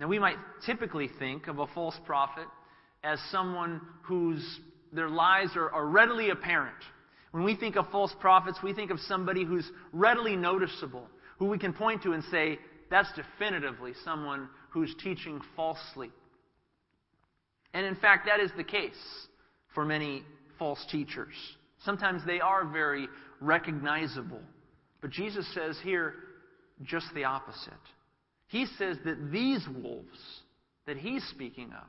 Now, 0.00 0.08
we 0.08 0.18
might 0.18 0.36
typically 0.66 1.08
think 1.18 1.46
of 1.46 1.58
a 1.58 1.66
false 1.68 1.96
prophet 2.04 2.46
as 3.04 3.18
someone 3.30 3.80
whose 4.02 4.44
their 4.92 5.08
lies 5.08 5.48
are, 5.56 5.70
are 5.70 5.86
readily 5.86 6.30
apparent. 6.30 6.76
When 7.32 7.44
we 7.44 7.56
think 7.56 7.76
of 7.76 7.90
false 7.90 8.14
prophets, 8.20 8.58
we 8.62 8.72
think 8.72 8.90
of 8.90 9.00
somebody 9.00 9.44
who's 9.44 9.68
readily 9.92 10.36
noticeable, 10.36 11.08
who 11.38 11.46
we 11.46 11.58
can 11.58 11.72
point 11.72 12.02
to 12.04 12.12
and 12.12 12.22
say, 12.30 12.58
that's 12.90 13.08
definitively 13.14 13.92
someone 14.04 14.48
who's 14.70 14.94
teaching 15.02 15.40
falsely. 15.56 16.10
And 17.74 17.84
in 17.84 17.96
fact, 17.96 18.26
that 18.26 18.40
is 18.40 18.50
the 18.56 18.64
case 18.64 18.92
for 19.74 19.84
many 19.84 20.22
false 20.58 20.82
teachers. 20.90 21.34
Sometimes 21.84 22.22
they 22.26 22.40
are 22.40 22.64
very 22.64 23.08
recognizable. 23.40 24.40
But 25.02 25.10
Jesus 25.10 25.46
says 25.52 25.76
here 25.82 26.14
just 26.82 27.06
the 27.14 27.24
opposite. 27.24 27.72
He 28.46 28.66
says 28.78 28.96
that 29.04 29.30
these 29.30 29.66
wolves 29.82 30.18
that 30.86 30.96
he's 30.96 31.24
speaking 31.30 31.72
of, 31.72 31.88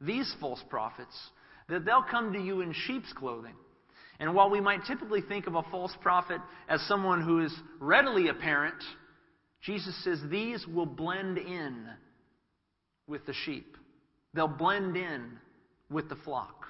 these 0.00 0.32
false 0.40 0.62
prophets, 0.68 1.16
that 1.68 1.84
they'll 1.84 2.04
come 2.08 2.32
to 2.32 2.38
you 2.38 2.60
in 2.60 2.72
sheep's 2.72 3.12
clothing. 3.12 3.54
And 4.20 4.34
while 4.34 4.50
we 4.50 4.60
might 4.60 4.84
typically 4.86 5.20
think 5.20 5.46
of 5.46 5.54
a 5.54 5.62
false 5.70 5.94
prophet 6.00 6.40
as 6.68 6.80
someone 6.82 7.22
who 7.22 7.44
is 7.44 7.54
readily 7.78 8.28
apparent, 8.28 8.82
Jesus 9.60 9.94
says 10.04 10.20
these 10.30 10.66
will 10.66 10.86
blend 10.86 11.38
in 11.38 11.86
with 13.06 13.26
the 13.26 13.34
sheep. 13.44 13.76
They'll 14.38 14.46
blend 14.46 14.96
in 14.96 15.32
with 15.90 16.08
the 16.08 16.14
flock. 16.14 16.66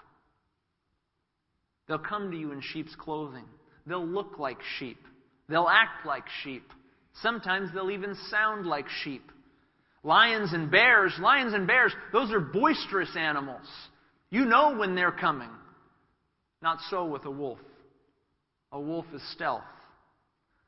They'll 1.87 1.98
come 1.98 2.30
to 2.30 2.37
you 2.38 2.52
in 2.52 2.62
sheep's 2.62 2.94
clothing. 2.94 3.44
They'll 3.87 4.06
look 4.06 4.38
like 4.38 4.56
sheep. 4.78 4.96
They'll 5.50 5.68
act 5.68 6.06
like 6.06 6.25
sheep. 6.42 6.64
Sometimes 7.20 7.68
they'll 7.75 7.90
even 7.90 8.16
sound 8.30 8.64
like 8.64 8.87
sheep. 9.04 9.30
Lions 10.02 10.54
and 10.54 10.70
bears, 10.70 11.12
lions 11.20 11.52
and 11.52 11.66
bears, 11.66 11.92
those 12.10 12.30
are 12.32 12.40
boisterous 12.40 13.14
animals. 13.14 13.66
You 14.30 14.46
know 14.46 14.75
when 14.75 14.94
they're 14.94 15.12
coming. 15.12 15.50
Not 16.62 16.78
so 16.88 17.04
with 17.04 17.26
a 17.26 17.30
wolf. 17.30 17.58
A 18.72 18.80
wolf 18.80 19.04
is 19.12 19.20
stealth. 19.32 19.60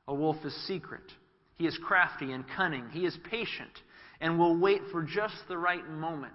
A 0.06 0.14
wolf 0.14 0.36
is 0.44 0.54
secret. 0.66 1.10
He 1.56 1.66
is 1.66 1.78
crafty 1.82 2.32
and 2.32 2.44
cunning. 2.54 2.90
He 2.90 3.06
is 3.06 3.16
patient 3.30 3.72
and 4.20 4.38
will 4.38 4.60
wait 4.60 4.82
for 4.92 5.02
just 5.02 5.36
the 5.48 5.56
right 5.56 5.88
moment 5.88 6.34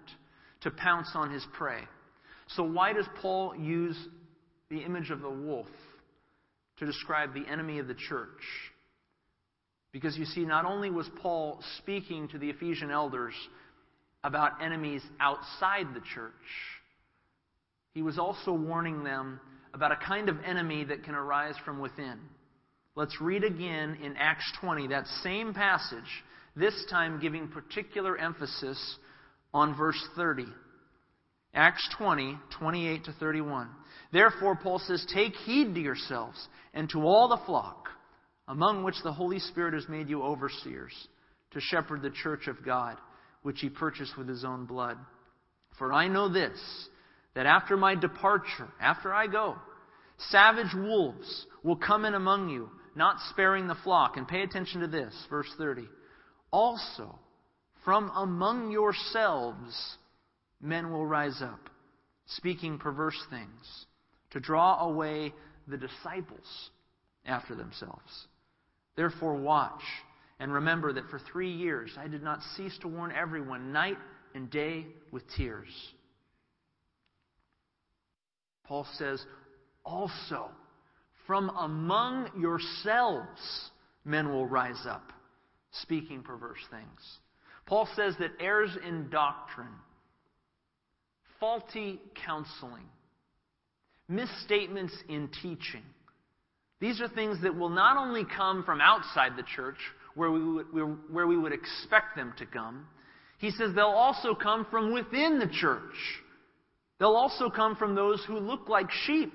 to 0.65 0.71
pounce 0.71 1.09
on 1.13 1.31
his 1.31 1.45
prey. 1.53 1.79
So, 2.49 2.63
why 2.63 2.91
does 2.91 3.05
Paul 3.21 3.55
use 3.55 3.97
the 4.69 4.79
image 4.79 5.11
of 5.11 5.21
the 5.21 5.29
wolf 5.29 5.67
to 6.79 6.85
describe 6.85 7.33
the 7.33 7.47
enemy 7.49 7.79
of 7.79 7.87
the 7.87 7.95
church? 7.95 8.41
Because 9.91 10.17
you 10.17 10.25
see, 10.25 10.43
not 10.43 10.65
only 10.65 10.89
was 10.89 11.09
Paul 11.21 11.61
speaking 11.77 12.27
to 12.29 12.37
the 12.37 12.49
Ephesian 12.49 12.91
elders 12.91 13.33
about 14.23 14.61
enemies 14.61 15.01
outside 15.19 15.87
the 15.93 16.01
church, 16.13 16.33
he 17.93 18.01
was 18.01 18.19
also 18.19 18.51
warning 18.51 19.03
them 19.03 19.39
about 19.73 19.91
a 19.91 19.97
kind 19.97 20.29
of 20.29 20.37
enemy 20.45 20.83
that 20.83 21.03
can 21.03 21.15
arise 21.15 21.55
from 21.63 21.79
within. 21.79 22.19
Let's 22.95 23.21
read 23.21 23.43
again 23.43 23.97
in 24.03 24.15
Acts 24.17 24.51
20, 24.61 24.87
that 24.87 25.05
same 25.23 25.53
passage, 25.53 26.23
this 26.55 26.85
time 26.89 27.19
giving 27.21 27.47
particular 27.49 28.17
emphasis 28.17 28.97
on 29.55 29.73
verse 29.77 30.05
30. 30.17 30.43
Acts 31.53 31.87
20, 31.97 32.37
28 32.59 33.05
to 33.05 33.13
31. 33.13 33.69
Therefore, 34.11 34.57
Paul 34.61 34.79
says, 34.79 35.07
Take 35.13 35.33
heed 35.33 35.73
to 35.73 35.79
yourselves 35.79 36.49
and 36.73 36.89
to 36.89 36.99
all 36.99 37.29
the 37.29 37.45
flock, 37.45 37.87
among 38.49 38.83
which 38.83 39.01
the 39.01 39.13
Holy 39.13 39.39
Spirit 39.39 39.73
has 39.73 39.87
made 39.87 40.09
you 40.09 40.21
overseers, 40.21 40.91
to 41.51 41.61
shepherd 41.61 42.01
the 42.01 42.09
church 42.09 42.47
of 42.47 42.65
God, 42.65 42.97
which 43.43 43.61
he 43.61 43.69
purchased 43.69 44.17
with 44.17 44.27
his 44.27 44.43
own 44.43 44.65
blood. 44.65 44.97
For 45.79 45.93
I 45.93 46.09
know 46.09 46.27
this, 46.27 46.59
that 47.33 47.45
after 47.45 47.77
my 47.77 47.95
departure, 47.95 48.67
after 48.81 49.13
I 49.13 49.27
go, 49.27 49.55
savage 50.31 50.73
wolves 50.75 51.45
will 51.63 51.77
come 51.77 52.03
in 52.03 52.13
among 52.13 52.49
you, 52.49 52.69
not 52.93 53.21
sparing 53.29 53.67
the 53.67 53.77
flock. 53.85 54.17
And 54.17 54.27
pay 54.27 54.41
attention 54.41 54.81
to 54.81 54.87
this, 54.87 55.13
verse 55.29 55.49
30. 55.57 55.83
Also, 56.51 57.19
from 57.85 58.11
among 58.15 58.71
yourselves, 58.71 59.97
men 60.59 60.91
will 60.91 61.05
rise 61.05 61.41
up, 61.41 61.69
speaking 62.25 62.79
perverse 62.79 63.21
things, 63.29 63.85
to 64.31 64.39
draw 64.39 64.79
away 64.89 65.31
the 65.67 65.77
disciples 65.77 66.71
after 67.25 67.55
themselves. 67.55 68.27
Therefore, 68.95 69.35
watch 69.35 69.83
and 70.39 70.51
remember 70.51 70.93
that 70.93 71.09
for 71.09 71.19
three 71.31 71.51
years 71.51 71.91
I 71.97 72.07
did 72.07 72.23
not 72.23 72.39
cease 72.57 72.77
to 72.79 72.87
warn 72.87 73.11
everyone 73.11 73.71
night 73.71 73.97
and 74.33 74.49
day 74.49 74.87
with 75.11 75.23
tears. 75.37 75.69
Paul 78.65 78.87
says, 78.97 79.23
also, 79.85 80.49
from 81.27 81.49
among 81.49 82.31
yourselves 82.39 83.69
men 84.03 84.29
will 84.29 84.47
rise 84.47 84.85
up, 84.87 85.13
speaking 85.71 86.23
perverse 86.23 86.65
things. 86.71 87.19
Paul 87.65 87.87
says 87.95 88.15
that 88.19 88.31
errors 88.39 88.77
in 88.85 89.09
doctrine 89.09 89.67
faulty 91.39 91.99
counseling, 92.25 92.85
misstatements 94.07 94.95
in 95.09 95.29
teaching. 95.41 95.83
These 96.79 97.01
are 97.01 97.07
things 97.07 97.41
that 97.43 97.55
will 97.55 97.69
not 97.69 97.97
only 97.97 98.23
come 98.25 98.63
from 98.63 98.81
outside 98.81 99.33
the 99.37 99.43
church, 99.55 99.77
where 100.15 100.31
we 100.31 100.43
would, 100.43 100.65
where 101.11 101.27
we 101.27 101.37
would 101.37 101.51
expect 101.51 102.15
them 102.15 102.33
to 102.37 102.45
come, 102.45 102.87
he 103.37 103.51
says 103.51 103.75
they'll 103.75 103.85
also 103.85 104.33
come 104.33 104.65
from 104.71 104.93
within 104.93 105.39
the 105.39 105.47
church. 105.47 105.81
They'll 106.99 107.15
also 107.15 107.49
come 107.49 107.75
from 107.75 107.95
those 107.95 108.23
who 108.25 108.39
look 108.39 108.69
like 108.69 108.89
sheep, 109.05 109.33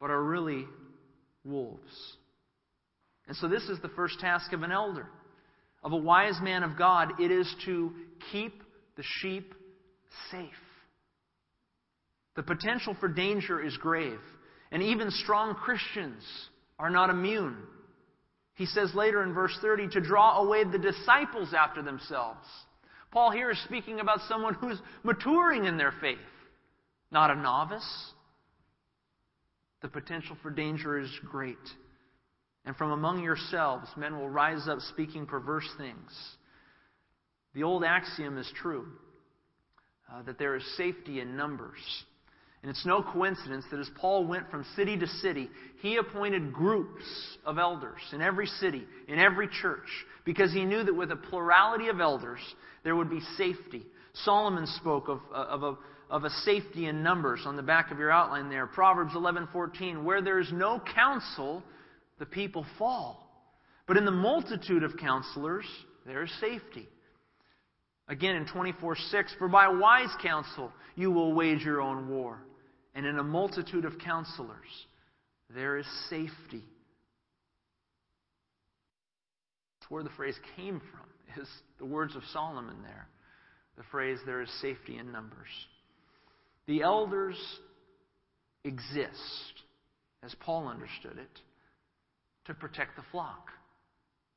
but 0.00 0.10
are 0.10 0.22
really 0.22 0.64
wolves. 1.44 2.16
And 3.28 3.36
so, 3.36 3.48
this 3.48 3.64
is 3.64 3.78
the 3.82 3.88
first 3.90 4.20
task 4.20 4.52
of 4.52 4.62
an 4.62 4.72
elder, 4.72 5.06
of 5.86 5.92
a 5.92 5.96
wise 5.96 6.38
man 6.42 6.64
of 6.64 6.76
God. 6.76 7.12
It 7.20 7.30
is 7.30 7.48
to 7.64 7.92
keep 8.32 8.60
the 8.96 9.04
sheep 9.20 9.54
safe. 10.32 10.50
The 12.34 12.42
potential 12.42 12.96
for 12.98 13.08
danger 13.08 13.64
is 13.64 13.76
grave, 13.76 14.18
and 14.72 14.82
even 14.82 15.10
strong 15.12 15.54
Christians 15.54 16.24
are 16.76 16.90
not 16.90 17.08
immune. 17.08 17.56
He 18.54 18.66
says 18.66 18.94
later 18.96 19.22
in 19.22 19.32
verse 19.32 19.56
30 19.62 19.88
to 19.90 20.00
draw 20.00 20.42
away 20.42 20.64
the 20.64 20.76
disciples 20.76 21.54
after 21.56 21.82
themselves. 21.82 22.46
Paul 23.12 23.30
here 23.30 23.52
is 23.52 23.62
speaking 23.62 24.00
about 24.00 24.20
someone 24.28 24.54
who's 24.54 24.80
maturing 25.04 25.66
in 25.66 25.78
their 25.78 25.94
faith, 26.00 26.18
not 27.12 27.30
a 27.30 27.36
novice. 27.36 28.12
The 29.82 29.88
potential 29.88 30.36
for 30.42 30.50
danger 30.50 30.98
is 30.98 31.10
great. 31.30 31.56
And 32.66 32.76
from 32.76 32.90
among 32.90 33.22
yourselves, 33.22 33.88
men 33.96 34.18
will 34.18 34.28
rise 34.28 34.66
up 34.68 34.80
speaking 34.80 35.24
perverse 35.24 35.68
things. 35.78 36.10
The 37.54 37.62
old 37.62 37.84
axiom 37.84 38.36
is 38.36 38.52
true 38.60 38.86
uh, 40.12 40.22
that 40.22 40.38
there 40.38 40.56
is 40.56 40.76
safety 40.76 41.20
in 41.20 41.36
numbers. 41.36 41.78
And 42.62 42.70
it's 42.70 42.84
no 42.84 43.02
coincidence 43.02 43.64
that 43.70 43.78
as 43.78 43.88
Paul 44.00 44.26
went 44.26 44.50
from 44.50 44.64
city 44.74 44.98
to 44.98 45.06
city, 45.06 45.48
he 45.80 45.96
appointed 45.96 46.52
groups 46.52 47.04
of 47.44 47.58
elders 47.58 48.00
in 48.12 48.20
every 48.20 48.46
city, 48.46 48.84
in 49.06 49.20
every 49.20 49.48
church, 49.48 49.88
because 50.24 50.52
he 50.52 50.64
knew 50.64 50.82
that 50.82 50.94
with 50.94 51.12
a 51.12 51.16
plurality 51.16 51.88
of 51.88 52.00
elders, 52.00 52.40
there 52.82 52.96
would 52.96 53.10
be 53.10 53.20
safety. 53.36 53.86
Solomon 54.24 54.66
spoke 54.66 55.08
of, 55.08 55.20
uh, 55.32 55.36
of, 55.36 55.62
a, 55.62 55.76
of 56.10 56.24
a 56.24 56.30
safety 56.30 56.86
in 56.86 57.04
numbers 57.04 57.42
on 57.44 57.54
the 57.54 57.62
back 57.62 57.92
of 57.92 57.98
your 57.98 58.10
outline 58.10 58.48
there. 58.48 58.66
Proverbs 58.66 59.12
11:14, 59.14 60.02
where 60.02 60.22
there 60.22 60.40
is 60.40 60.50
no 60.52 60.82
counsel, 60.94 61.62
the 62.18 62.26
people 62.26 62.66
fall. 62.78 63.22
But 63.86 63.96
in 63.96 64.04
the 64.04 64.10
multitude 64.10 64.82
of 64.82 64.96
counselors, 64.96 65.66
there 66.04 66.22
is 66.22 66.30
safety. 66.40 66.88
Again 68.08 68.36
in 68.36 68.46
24 68.46 68.96
6, 68.96 69.34
for 69.38 69.48
by 69.48 69.68
wise 69.68 70.14
counsel 70.22 70.72
you 70.94 71.10
will 71.10 71.34
wage 71.34 71.62
your 71.62 71.80
own 71.80 72.08
war. 72.08 72.38
And 72.94 73.04
in 73.04 73.18
a 73.18 73.22
multitude 73.22 73.84
of 73.84 73.98
counselors, 73.98 74.86
there 75.54 75.76
is 75.76 75.86
safety. 76.08 76.64
That's 79.80 79.90
where 79.90 80.02
the 80.02 80.10
phrase 80.10 80.38
came 80.56 80.80
from, 80.80 81.42
is 81.42 81.48
the 81.78 81.84
words 81.84 82.16
of 82.16 82.22
Solomon 82.32 82.76
there. 82.82 83.08
The 83.76 83.84
phrase, 83.90 84.18
there 84.24 84.40
is 84.40 84.50
safety 84.62 84.96
in 84.96 85.12
numbers. 85.12 85.48
The 86.66 86.82
elders 86.82 87.36
exist, 88.64 89.12
as 90.22 90.34
Paul 90.40 90.68
understood 90.68 91.18
it, 91.18 91.40
to 92.46 92.54
protect 92.54 92.96
the 92.96 93.02
flock. 93.10 93.50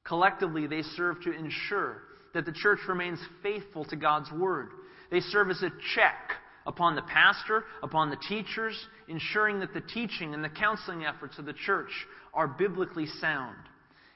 Collectively, 0.06 0.68
they 0.68 0.82
serve 0.82 1.22
to 1.22 1.32
ensure 1.32 2.04
that 2.34 2.46
the 2.46 2.51
church 2.51 2.80
remains 2.88 3.20
faithful 3.42 3.86
to 3.86 3.96
God's 3.96 4.32
word. 4.32 4.70
They 5.12 5.20
serve 5.20 5.50
as 5.50 5.62
a 5.63 5.72
check 5.96 6.32
upon 6.66 6.96
the 6.96 7.01
pastor, 7.04 7.66
upon 7.82 8.10
the 8.10 8.18
teachers, 8.28 8.75
ensuring 9.08 9.60
that 9.60 9.74
the 9.74 9.82
teaching 9.82 10.34
and 10.34 10.44
the 10.44 10.50
counseling 10.50 11.06
efforts 11.06 11.38
of 11.39 11.46
the 11.46 11.54
church 11.54 11.92
are 12.34 12.48
biblically 12.48 13.08
sound. 13.20 13.58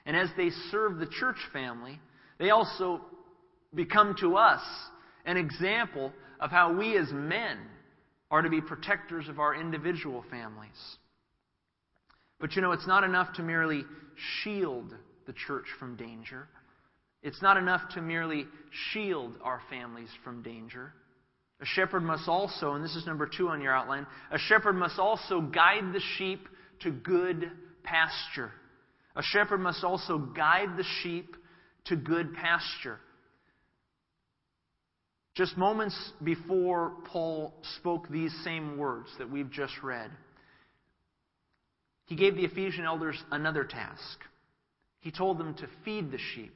And 0.05 0.15
as 0.15 0.29
they 0.37 0.49
serve 0.71 0.97
the 0.97 1.07
church 1.07 1.37
family, 1.51 1.99
they 2.37 2.49
also 2.51 3.01
become 3.73 4.15
to 4.19 4.35
us 4.37 4.61
an 5.25 5.37
example 5.37 6.11
of 6.39 6.51
how 6.51 6.73
we 6.73 6.97
as 6.97 7.11
men 7.11 7.57
are 8.29 8.41
to 8.41 8.49
be 8.49 8.61
protectors 8.61 9.29
of 9.29 9.39
our 9.39 9.55
individual 9.55 10.23
families. 10.29 10.97
But 12.39 12.55
you 12.55 12.61
know, 12.61 12.71
it's 12.71 12.87
not 12.87 13.03
enough 13.03 13.33
to 13.35 13.43
merely 13.43 13.83
shield 14.43 14.93
the 15.25 15.33
church 15.33 15.65
from 15.79 15.95
danger. 15.95 16.47
It's 17.21 17.41
not 17.41 17.57
enough 17.57 17.81
to 17.95 18.01
merely 18.01 18.45
shield 18.91 19.33
our 19.41 19.61
families 19.69 20.09
from 20.23 20.43
danger. 20.43 20.93
A 21.61 21.65
shepherd 21.65 22.01
must 22.01 22.27
also, 22.27 22.73
and 22.73 22.83
this 22.83 22.95
is 22.95 23.05
number 23.05 23.25
two 23.25 23.47
on 23.47 23.61
your 23.61 23.73
outline, 23.73 24.05
a 24.31 24.37
shepherd 24.37 24.73
must 24.73 24.99
also 24.99 25.39
guide 25.39 25.93
the 25.93 26.01
sheep 26.17 26.47
to 26.81 26.91
good 26.91 27.49
pasture. 27.83 28.51
A 29.15 29.21
shepherd 29.23 29.59
must 29.59 29.83
also 29.83 30.17
guide 30.17 30.75
the 30.75 30.83
sheep 31.01 31.35
to 31.85 31.95
good 31.95 32.33
pasture. 32.33 32.99
Just 35.35 35.57
moments 35.57 35.95
before 36.23 36.93
Paul 37.05 37.53
spoke 37.79 38.09
these 38.09 38.33
same 38.43 38.77
words 38.77 39.09
that 39.17 39.31
we've 39.31 39.49
just 39.49 39.73
read, 39.81 40.11
he 42.05 42.15
gave 42.15 42.35
the 42.35 42.45
Ephesian 42.45 42.85
elders 42.85 43.21
another 43.31 43.63
task. 43.63 44.19
He 44.99 45.11
told 45.11 45.37
them 45.37 45.53
to 45.55 45.67
feed 45.83 46.11
the 46.11 46.19
sheep 46.33 46.55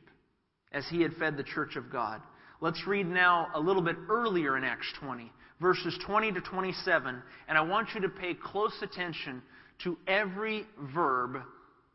as 0.71 0.85
he 0.89 1.01
had 1.01 1.13
fed 1.15 1.37
the 1.37 1.43
church 1.43 1.75
of 1.75 1.91
God. 1.91 2.21
Let's 2.59 2.87
read 2.87 3.07
now 3.07 3.47
a 3.53 3.59
little 3.59 3.81
bit 3.81 3.95
earlier 4.09 4.57
in 4.57 4.63
Acts 4.63 4.91
20, 4.99 5.31
verses 5.61 5.97
20 6.05 6.33
to 6.33 6.41
27, 6.41 7.21
and 7.47 7.57
I 7.57 7.61
want 7.61 7.89
you 7.93 8.01
to 8.01 8.09
pay 8.09 8.33
close 8.33 8.75
attention 8.81 9.41
to 9.83 9.97
every 10.07 10.65
verb 10.93 11.37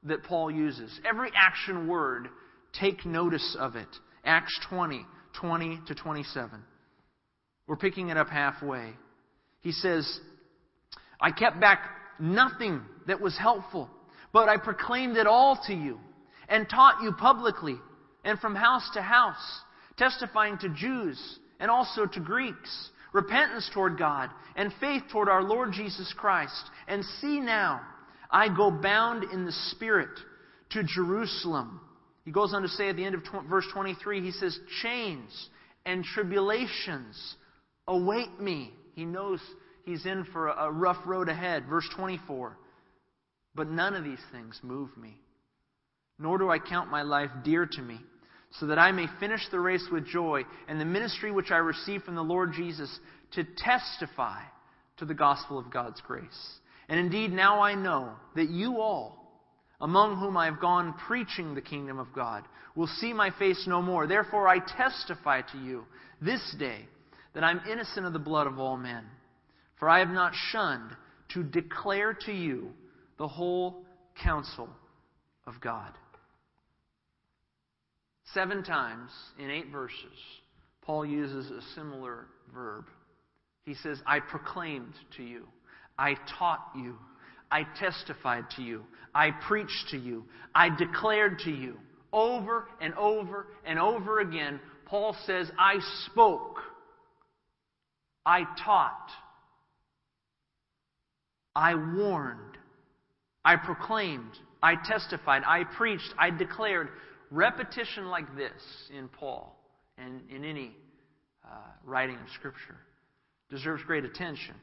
that 0.04 0.22
Paul 0.24 0.50
uses. 0.50 1.00
Every 1.08 1.30
action 1.34 1.88
word, 1.88 2.28
take 2.78 3.04
notice 3.04 3.56
of 3.58 3.76
it. 3.76 3.88
Acts 4.24 4.58
20, 4.68 5.04
20 5.40 5.80
to 5.88 5.94
27. 5.94 6.62
We're 7.66 7.76
picking 7.76 8.08
it 8.10 8.16
up 8.16 8.28
halfway. 8.28 8.92
He 9.60 9.72
says, 9.72 10.20
I 11.20 11.30
kept 11.30 11.60
back 11.60 11.80
nothing 12.18 12.82
that 13.06 13.20
was 13.20 13.36
helpful, 13.38 13.90
but 14.32 14.48
I 14.48 14.56
proclaimed 14.56 15.16
it 15.16 15.26
all 15.26 15.58
to 15.66 15.74
you 15.74 15.98
and 16.48 16.68
taught 16.68 17.02
you 17.02 17.12
publicly 17.12 17.76
and 18.24 18.38
from 18.38 18.54
house 18.54 18.88
to 18.94 19.02
house, 19.02 19.60
testifying 19.96 20.58
to 20.58 20.68
Jews 20.68 21.38
and 21.60 21.70
also 21.70 22.06
to 22.06 22.20
Greeks, 22.20 22.90
repentance 23.12 23.70
toward 23.72 23.98
God 23.98 24.30
and 24.56 24.72
faith 24.80 25.02
toward 25.10 25.28
our 25.28 25.42
Lord 25.42 25.72
Jesus 25.72 26.12
Christ. 26.16 26.70
And 26.88 27.04
see 27.20 27.40
now, 27.40 27.80
I 28.30 28.54
go 28.54 28.70
bound 28.70 29.24
in 29.32 29.44
the 29.44 29.52
Spirit 29.70 30.10
to 30.70 30.82
Jerusalem. 30.82 31.80
He 32.24 32.30
goes 32.30 32.54
on 32.54 32.62
to 32.62 32.68
say 32.68 32.88
at 32.88 32.96
the 32.96 33.04
end 33.04 33.14
of 33.14 33.22
verse 33.48 33.66
23, 33.72 34.22
he 34.22 34.30
says, 34.30 34.58
Chains 34.82 35.48
and 35.84 36.04
tribulations 36.04 37.36
await 37.86 38.40
me. 38.40 38.72
He 38.94 39.04
knows 39.04 39.40
he's 39.84 40.06
in 40.06 40.24
for 40.32 40.48
a 40.48 40.70
rough 40.70 40.98
road 41.06 41.28
ahead. 41.28 41.64
Verse 41.68 41.88
24, 41.96 42.56
But 43.54 43.68
none 43.68 43.94
of 43.94 44.04
these 44.04 44.22
things 44.30 44.58
move 44.62 44.96
me, 44.96 45.16
nor 46.18 46.38
do 46.38 46.50
I 46.50 46.58
count 46.58 46.90
my 46.90 47.02
life 47.02 47.30
dear 47.44 47.66
to 47.66 47.82
me 47.82 48.00
so 48.58 48.66
that 48.66 48.78
I 48.78 48.92
may 48.92 49.06
finish 49.18 49.40
the 49.50 49.60
race 49.60 49.86
with 49.90 50.06
joy 50.06 50.42
and 50.68 50.80
the 50.80 50.84
ministry 50.84 51.30
which 51.30 51.50
I 51.50 51.56
received 51.56 52.04
from 52.04 52.16
the 52.16 52.22
Lord 52.22 52.52
Jesus 52.52 52.90
to 53.32 53.44
testify 53.56 54.42
to 54.98 55.04
the 55.04 55.14
gospel 55.14 55.58
of 55.58 55.70
God's 55.70 56.00
grace. 56.02 56.58
And 56.88 57.00
indeed, 57.00 57.32
now 57.32 57.60
I 57.60 57.74
know 57.74 58.12
that 58.36 58.50
you 58.50 58.80
all, 58.80 59.40
among 59.80 60.18
whom 60.18 60.36
I 60.36 60.46
have 60.46 60.60
gone 60.60 60.94
preaching 61.06 61.54
the 61.54 61.62
kingdom 61.62 61.98
of 61.98 62.12
God, 62.14 62.44
will 62.76 62.86
see 62.86 63.12
my 63.12 63.30
face 63.38 63.64
no 63.66 63.80
more. 63.80 64.06
Therefore, 64.06 64.48
I 64.48 64.58
testify 64.58 65.40
to 65.52 65.58
you 65.58 65.84
this 66.20 66.54
day 66.58 66.86
that 67.34 67.44
I'm 67.44 67.60
innocent 67.70 68.06
of 68.06 68.12
the 68.12 68.18
blood 68.18 68.46
of 68.46 68.58
all 68.58 68.76
men. 68.76 69.04
For 69.82 69.88
I 69.88 69.98
have 69.98 70.10
not 70.10 70.32
shunned 70.32 70.94
to 71.30 71.42
declare 71.42 72.14
to 72.26 72.32
you 72.32 72.70
the 73.18 73.26
whole 73.26 73.84
counsel 74.22 74.68
of 75.44 75.60
God. 75.60 75.90
Seven 78.32 78.62
times 78.62 79.10
in 79.40 79.50
eight 79.50 79.72
verses, 79.72 79.98
Paul 80.82 81.04
uses 81.04 81.50
a 81.50 81.60
similar 81.74 82.26
verb. 82.54 82.84
He 83.64 83.74
says, 83.74 84.00
I 84.06 84.20
proclaimed 84.20 84.94
to 85.16 85.24
you, 85.24 85.48
I 85.98 86.14
taught 86.38 86.64
you, 86.76 86.96
I 87.50 87.64
testified 87.80 88.50
to 88.54 88.62
you, 88.62 88.84
I 89.12 89.32
preached 89.48 89.88
to 89.90 89.98
you, 89.98 90.26
I 90.54 90.68
declared 90.68 91.40
to 91.40 91.50
you. 91.50 91.76
Over 92.12 92.68
and 92.80 92.94
over 92.94 93.48
and 93.66 93.80
over 93.80 94.20
again, 94.20 94.60
Paul 94.86 95.16
says, 95.26 95.50
I 95.58 95.80
spoke, 96.06 96.58
I 98.24 98.44
taught, 98.64 99.08
I 101.54 101.74
warned, 101.74 102.56
I 103.44 103.56
proclaimed, 103.56 104.38
I 104.62 104.76
testified, 104.76 105.42
I 105.46 105.64
preached, 105.64 106.14
I 106.18 106.30
declared. 106.30 106.88
Repetition 107.30 108.06
like 108.06 108.36
this 108.36 108.52
in 108.96 109.08
Paul 109.08 109.58
and 109.98 110.20
in 110.30 110.44
any 110.44 110.76
uh, 111.44 111.56
writing 111.84 112.16
of 112.16 112.28
Scripture 112.34 112.76
deserves 113.50 113.82
great 113.84 114.04
attention. 114.04 114.54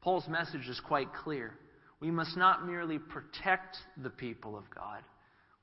Paul's 0.00 0.28
message 0.28 0.68
is 0.68 0.80
quite 0.86 1.12
clear. 1.12 1.54
We 2.00 2.10
must 2.10 2.36
not 2.36 2.66
merely 2.66 2.98
protect 2.98 3.76
the 4.02 4.10
people 4.10 4.56
of 4.56 4.64
God, 4.74 5.02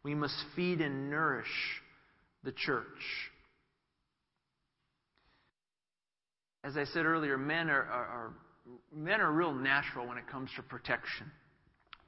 we 0.03 0.15
must 0.15 0.35
feed 0.55 0.81
and 0.81 1.09
nourish 1.09 1.81
the 2.43 2.51
church. 2.51 2.85
As 6.63 6.77
I 6.77 6.85
said 6.85 7.05
earlier, 7.05 7.37
men 7.37 7.69
are, 7.69 7.83
are, 7.83 8.05
are 8.05 8.33
men 8.95 9.21
are 9.21 9.31
real 9.31 9.53
natural 9.53 10.07
when 10.07 10.17
it 10.17 10.27
comes 10.27 10.49
to 10.55 10.63
protection. 10.63 11.31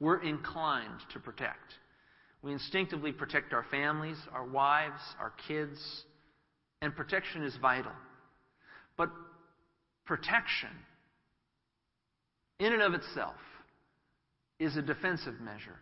We're 0.00 0.22
inclined 0.22 1.00
to 1.12 1.18
protect. 1.18 1.74
We 2.42 2.52
instinctively 2.52 3.12
protect 3.12 3.52
our 3.52 3.64
families, 3.70 4.18
our 4.32 4.44
wives, 4.44 5.00
our 5.18 5.32
kids, 5.48 5.78
and 6.82 6.94
protection 6.94 7.42
is 7.42 7.56
vital. 7.60 7.92
But 8.96 9.10
protection, 10.04 10.68
in 12.58 12.72
and 12.72 12.82
of 12.82 12.92
itself, 12.94 13.36
is 14.58 14.76
a 14.76 14.82
defensive 14.82 15.40
measure. 15.40 15.80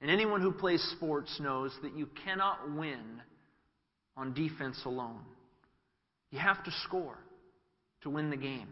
And 0.00 0.10
anyone 0.10 0.40
who 0.40 0.52
plays 0.52 0.82
sports 0.96 1.40
knows 1.40 1.72
that 1.82 1.96
you 1.96 2.08
cannot 2.24 2.76
win 2.76 3.22
on 4.16 4.34
defense 4.34 4.80
alone. 4.84 5.20
You 6.30 6.38
have 6.38 6.62
to 6.64 6.70
score 6.84 7.18
to 8.02 8.10
win 8.10 8.30
the 8.30 8.36
game. 8.36 8.68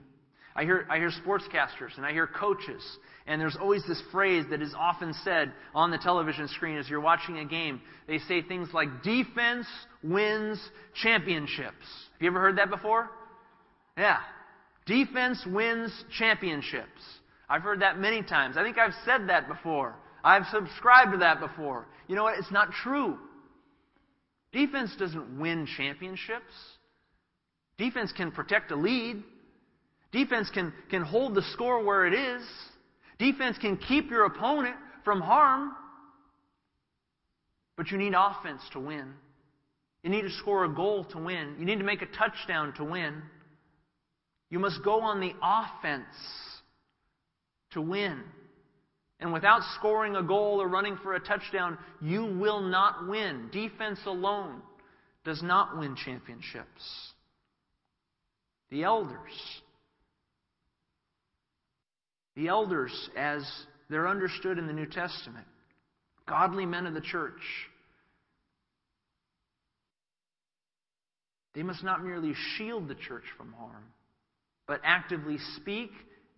I 0.57 0.63
hear, 0.63 0.87
I 0.89 0.99
hear 0.99 1.11
sportscasters 1.11 1.97
and 1.97 2.07
I 2.07 2.13
hear 2.13 2.29
coaches, 2.29 2.83
and 3.27 3.41
there's 3.41 3.57
always 3.61 3.83
this 3.89 4.01
phrase 4.13 4.45
that 4.51 4.63
is 4.63 4.73
often 4.79 5.13
said 5.25 5.53
on 5.75 5.91
the 5.91 5.99
television 5.99 6.47
screen 6.47 6.77
as 6.79 6.89
you're 6.89 7.01
watching 7.01 7.39
a 7.39 7.45
game. 7.45 7.81
They 8.07 8.19
say 8.19 8.41
things 8.43 8.69
like, 8.73 9.03
defense 9.03 9.67
wins 10.03 10.61
championships. 11.03 11.87
Have 12.13 12.23
you 12.23 12.29
ever 12.29 12.41
heard 12.41 12.59
that 12.59 12.71
before? 12.71 13.11
Yeah. 13.99 14.19
Defense 14.87 15.45
wins 15.47 15.93
championships. 16.17 17.01
I've 17.49 17.63
heard 17.63 17.81
that 17.81 17.99
many 17.99 18.23
times. 18.23 18.57
I 18.57 18.63
think 18.63 18.79
I've 18.79 18.95
said 19.05 19.29
that 19.29 19.49
before. 19.49 19.97
I've 20.23 20.47
subscribed 20.53 21.13
to 21.13 21.19
that 21.19 21.41
before. 21.41 21.87
You 22.07 22.15
know 22.15 22.25
what? 22.25 22.39
It's 22.39 22.53
not 22.53 22.71
true. 22.71 23.19
Defense 24.53 24.95
doesn't 24.99 25.41
win 25.41 25.67
championships. 25.77 26.53
Defense 27.77 28.13
can 28.13 28.31
protect 28.31 28.71
a 28.71 28.77
lead. 28.77 29.23
Defense 30.15 30.49
can, 30.55 30.73
can 30.91 31.03
hold 31.03 31.35
the 31.35 31.43
score 31.55 31.83
where 31.83 32.07
it 32.07 32.15
is. 32.15 32.43
Defense 33.19 33.59
can 33.61 33.77
keep 33.77 34.11
your 34.11 34.27
opponent 34.27 34.77
from 35.05 35.21
harm. 35.21 35.73
But 37.77 37.91
you 37.91 37.99
need 37.99 38.15
offense 38.17 38.61
to 38.75 38.79
win. 38.79 39.13
You 40.05 40.11
need 40.11 40.23
to 40.23 40.31
score 40.31 40.67
a 40.67 40.69
goal 40.69 41.05
to 41.07 41.19
win. 41.19 41.57
You 41.59 41.65
need 41.65 41.79
to 41.79 41.85
make 41.85 42.01
a 42.01 42.07
touchdown 42.07 42.73
to 42.75 42.85
win. 42.85 43.23
You 44.51 44.61
must 44.61 44.85
go 44.85 45.01
on 45.01 45.19
the 45.19 45.33
offense 45.43 46.15
to 47.73 47.81
win. 47.81 48.21
And 49.19 49.33
without 49.33 49.63
scoring 49.81 50.15
a 50.15 50.23
goal 50.23 50.63
or 50.63 50.69
running 50.69 50.97
for 51.03 51.15
a 51.15 51.21
touchdown, 51.21 51.77
you 52.01 52.25
will 52.25 52.61
not 52.61 53.09
win. 53.09 53.49
Defense 53.51 53.99
alone 54.07 54.63
does 55.25 55.43
not 55.43 55.77
win 55.77 55.97
championships. 55.97 56.83
The 58.71 58.85
elders 58.85 59.33
the 62.37 62.49
elders, 62.49 63.11
as 63.17 63.43
they're 63.89 64.09
understood 64.09 64.59
in 64.59 64.67
the 64.67 64.73
New 64.73 64.87
Testament, 64.87 65.47
godly 66.27 66.67
men 66.67 66.87
of 66.87 66.95
the 66.95 67.01
church, 67.01 67.41
they 71.55 71.63
must 71.63 71.85
not 71.85 72.05
merely 72.05 72.35
shield 72.57 72.89
the 72.89 72.95
church 72.95 73.25
from 73.37 73.53
harm, 73.53 73.85
but 74.67 74.81
actively 74.85 75.39
speak 75.57 75.91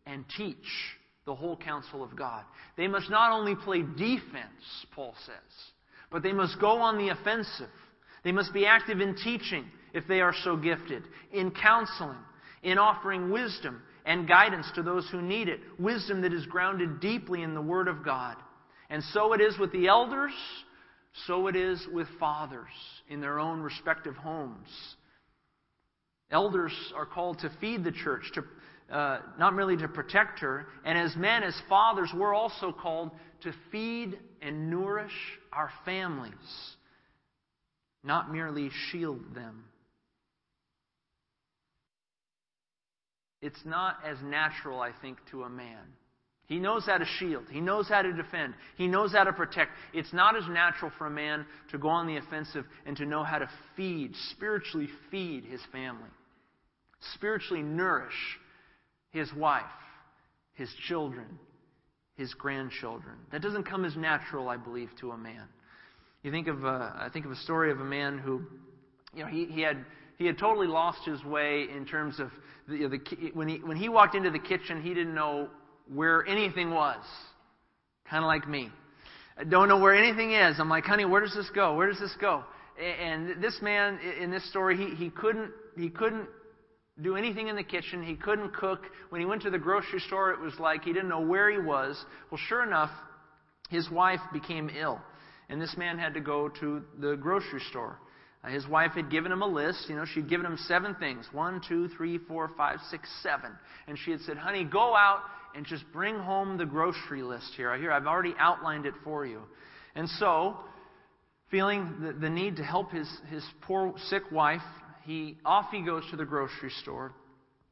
and 0.04 0.24
teach 0.36 0.56
the 1.24 1.34
whole 1.34 1.56
counsel 1.56 2.02
of 2.02 2.16
God. 2.16 2.44
They 2.76 2.88
must 2.88 3.10
not 3.10 3.32
only 3.32 3.54
play 3.54 3.82
defense, 3.82 4.86
Paul 4.94 5.14
says, 5.24 5.34
but 6.10 6.22
they 6.22 6.32
must 6.32 6.60
go 6.60 6.80
on 6.80 6.98
the 6.98 7.08
offensive. 7.08 7.70
They 8.22 8.32
must 8.32 8.52
be 8.52 8.66
active 8.66 9.00
in 9.00 9.16
teaching 9.16 9.64
if 9.92 10.06
they 10.06 10.20
are 10.20 10.34
so 10.44 10.56
gifted, 10.56 11.02
in 11.32 11.50
counseling, 11.50 12.18
in 12.62 12.78
offering 12.78 13.30
wisdom, 13.30 13.82
and 14.06 14.28
guidance 14.28 14.66
to 14.76 14.82
those 14.82 15.06
who 15.10 15.20
need 15.20 15.48
it. 15.48 15.60
Wisdom 15.78 16.22
that 16.22 16.32
is 16.32 16.46
grounded 16.46 17.00
deeply 17.00 17.42
in 17.42 17.54
the 17.54 17.60
Word 17.60 17.88
of 17.88 18.04
God. 18.04 18.36
And 18.88 19.02
so 19.12 19.32
it 19.32 19.40
is 19.40 19.58
with 19.58 19.72
the 19.72 19.88
elders, 19.88 20.32
so 21.26 21.48
it 21.48 21.56
is 21.56 21.84
with 21.92 22.06
fathers 22.20 22.68
in 23.08 23.20
their 23.20 23.40
own 23.40 23.60
respective 23.60 24.14
homes. 24.14 24.68
Elders 26.30 26.72
are 26.94 27.06
called 27.06 27.40
to 27.40 27.50
feed 27.60 27.84
the 27.84 27.92
church, 27.92 28.30
to 28.34 28.44
uh, 28.94 29.20
not 29.38 29.54
merely 29.54 29.76
to 29.76 29.88
protect 29.88 30.38
her. 30.40 30.68
And 30.84 30.96
as 30.96 31.16
men, 31.16 31.42
as 31.42 31.60
fathers, 31.68 32.10
we're 32.14 32.34
also 32.34 32.72
called 32.72 33.10
to 33.42 33.52
feed 33.72 34.18
and 34.40 34.70
nourish 34.70 35.12
our 35.52 35.70
families, 35.84 36.32
not 38.04 38.32
merely 38.32 38.70
shield 38.90 39.34
them. 39.34 39.64
It's 43.42 43.64
not 43.64 43.98
as 44.04 44.16
natural, 44.22 44.80
I 44.80 44.90
think, 45.00 45.18
to 45.30 45.42
a 45.44 45.48
man. 45.48 45.84
He 46.46 46.58
knows 46.58 46.86
how 46.86 46.98
to 46.98 47.04
shield. 47.18 47.44
He 47.50 47.60
knows 47.60 47.88
how 47.88 48.02
to 48.02 48.12
defend. 48.12 48.54
He 48.76 48.86
knows 48.86 49.12
how 49.12 49.24
to 49.24 49.32
protect. 49.32 49.72
It's 49.92 50.12
not 50.12 50.36
as 50.36 50.44
natural 50.48 50.92
for 50.96 51.08
a 51.08 51.10
man 51.10 51.44
to 51.72 51.78
go 51.78 51.88
on 51.88 52.06
the 52.06 52.16
offensive 52.18 52.64
and 52.86 52.96
to 52.98 53.04
know 53.04 53.24
how 53.24 53.38
to 53.38 53.50
feed, 53.76 54.12
spiritually 54.30 54.88
feed 55.10 55.44
his 55.44 55.60
family, 55.72 56.08
spiritually 57.14 57.64
nourish 57.64 58.38
his 59.10 59.32
wife, 59.34 59.64
his 60.54 60.72
children, 60.86 61.38
his 62.16 62.32
grandchildren. 62.34 63.16
That 63.32 63.42
doesn't 63.42 63.64
come 63.64 63.84
as 63.84 63.96
natural, 63.96 64.48
I 64.48 64.56
believe, 64.56 64.90
to 65.00 65.10
a 65.10 65.18
man. 65.18 65.48
You 66.22 66.30
think 66.30 66.46
of, 66.46 66.64
uh, 66.64 66.92
I 66.94 67.08
think 67.12 67.26
of 67.26 67.32
a 67.32 67.36
story 67.36 67.72
of 67.72 67.80
a 67.80 67.84
man 67.84 68.18
who, 68.18 68.42
you 69.12 69.24
know, 69.24 69.28
he, 69.28 69.46
he 69.46 69.62
had 69.62 69.84
he 70.16 70.26
had 70.26 70.38
totally 70.38 70.66
lost 70.66 71.04
his 71.04 71.22
way 71.24 71.66
in 71.74 71.84
terms 71.84 72.18
of 72.18 72.30
the, 72.68 72.86
the, 72.88 73.30
when 73.34 73.48
he 73.48 73.58
when 73.58 73.76
he 73.76 73.88
walked 73.88 74.14
into 74.14 74.30
the 74.30 74.38
kitchen, 74.38 74.82
he 74.82 74.94
didn't 74.94 75.14
know 75.14 75.48
where 75.92 76.26
anything 76.26 76.70
was. 76.70 77.02
Kind 78.08 78.24
of 78.24 78.28
like 78.28 78.48
me. 78.48 78.70
I 79.36 79.44
don't 79.44 79.68
know 79.68 79.78
where 79.78 79.94
anything 79.94 80.32
is. 80.32 80.56
I'm 80.58 80.68
like, 80.68 80.84
honey, 80.84 81.04
where 81.04 81.20
does 81.20 81.34
this 81.34 81.50
go? 81.54 81.74
Where 81.74 81.88
does 81.88 82.00
this 82.00 82.14
go? 82.20 82.44
And 82.80 83.42
this 83.42 83.58
man 83.62 83.98
in 84.20 84.30
this 84.30 84.48
story, 84.50 84.76
he, 84.76 84.94
he 84.94 85.10
couldn't 85.10 85.50
he 85.76 85.90
couldn't 85.90 86.28
do 87.02 87.16
anything 87.16 87.48
in 87.48 87.56
the 87.56 87.62
kitchen. 87.62 88.02
He 88.02 88.14
couldn't 88.14 88.54
cook. 88.54 88.84
When 89.10 89.20
he 89.20 89.26
went 89.26 89.42
to 89.42 89.50
the 89.50 89.58
grocery 89.58 90.00
store, 90.00 90.32
it 90.32 90.40
was 90.40 90.54
like 90.58 90.84
he 90.84 90.92
didn't 90.92 91.08
know 91.08 91.20
where 91.20 91.50
he 91.50 91.58
was. 91.58 92.02
Well, 92.30 92.40
sure 92.48 92.64
enough, 92.64 92.90
his 93.68 93.90
wife 93.90 94.20
became 94.32 94.70
ill, 94.70 95.00
and 95.50 95.60
this 95.60 95.76
man 95.76 95.98
had 95.98 96.14
to 96.14 96.20
go 96.20 96.48
to 96.60 96.82
the 96.98 97.16
grocery 97.16 97.60
store. 97.70 97.98
Uh, 98.46 98.50
his 98.50 98.66
wife 98.66 98.92
had 98.92 99.10
given 99.10 99.32
him 99.32 99.42
a 99.42 99.46
list. 99.46 99.86
You 99.88 99.96
know, 99.96 100.04
she'd 100.04 100.28
given 100.28 100.46
him 100.46 100.58
seven 100.66 100.94
things 100.96 101.26
one, 101.32 101.60
two, 101.66 101.88
three, 101.88 102.18
four, 102.18 102.50
five, 102.56 102.78
six, 102.90 103.08
seven. 103.22 103.50
And 103.86 103.98
she 103.98 104.10
had 104.10 104.20
said, 104.20 104.36
Honey, 104.36 104.64
go 104.64 104.94
out 104.94 105.22
and 105.54 105.64
just 105.66 105.84
bring 105.92 106.18
home 106.18 106.58
the 106.58 106.66
grocery 106.66 107.22
list 107.22 107.52
here. 107.56 107.76
Here, 107.76 107.92
I've 107.92 108.06
already 108.06 108.34
outlined 108.38 108.86
it 108.86 108.94
for 109.04 109.26
you. 109.26 109.42
And 109.94 110.08
so, 110.08 110.56
feeling 111.50 111.96
the, 112.00 112.12
the 112.12 112.30
need 112.30 112.56
to 112.56 112.62
help 112.62 112.92
his, 112.92 113.08
his 113.30 113.42
poor 113.62 113.94
sick 114.08 114.22
wife, 114.30 114.62
he 115.04 115.36
off 115.44 115.66
he 115.70 115.82
goes 115.82 116.02
to 116.10 116.16
the 116.16 116.24
grocery 116.24 116.70
store. 116.82 117.12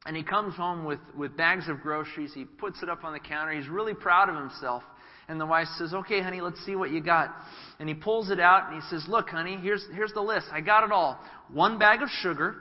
And 0.07 0.15
he 0.15 0.23
comes 0.23 0.55
home 0.55 0.85
with, 0.85 0.99
with 1.17 1.35
bags 1.35 1.67
of 1.67 1.81
groceries. 1.81 2.31
He 2.33 2.45
puts 2.45 2.83
it 2.83 2.89
up 2.89 3.03
on 3.03 3.13
the 3.13 3.19
counter. 3.19 3.51
He's 3.53 3.67
really 3.67 3.95
proud 3.95 4.29
of 4.29 4.35
himself. 4.35 4.83
And 5.27 5.39
the 5.39 5.45
wife 5.45 5.67
says, 5.77 5.93
Okay, 5.93 6.21
honey, 6.21 6.41
let's 6.41 6.63
see 6.65 6.75
what 6.75 6.91
you 6.91 7.01
got. 7.01 7.33
And 7.79 7.89
he 7.89 7.95
pulls 7.95 8.29
it 8.29 8.39
out 8.39 8.71
and 8.71 8.81
he 8.81 8.87
says, 8.89 9.05
Look, 9.07 9.29
honey, 9.29 9.57
here's, 9.57 9.85
here's 9.93 10.13
the 10.13 10.21
list. 10.21 10.47
I 10.51 10.61
got 10.61 10.83
it 10.83 10.91
all. 10.91 11.19
One 11.51 11.79
bag 11.79 12.01
of 12.01 12.09
sugar, 12.09 12.55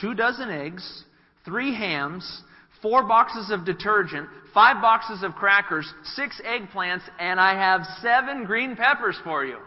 two 0.00 0.14
dozen 0.14 0.48
eggs, 0.50 1.04
three 1.44 1.74
hams, 1.74 2.42
four 2.80 3.02
boxes 3.06 3.50
of 3.50 3.64
detergent, 3.64 4.28
five 4.54 4.80
boxes 4.80 5.22
of 5.22 5.34
crackers, 5.34 5.92
six 6.14 6.40
eggplants, 6.46 7.02
and 7.18 7.40
I 7.40 7.54
have 7.54 7.82
seven 8.00 8.44
green 8.44 8.76
peppers 8.76 9.16
for 9.24 9.44
you. 9.44 9.58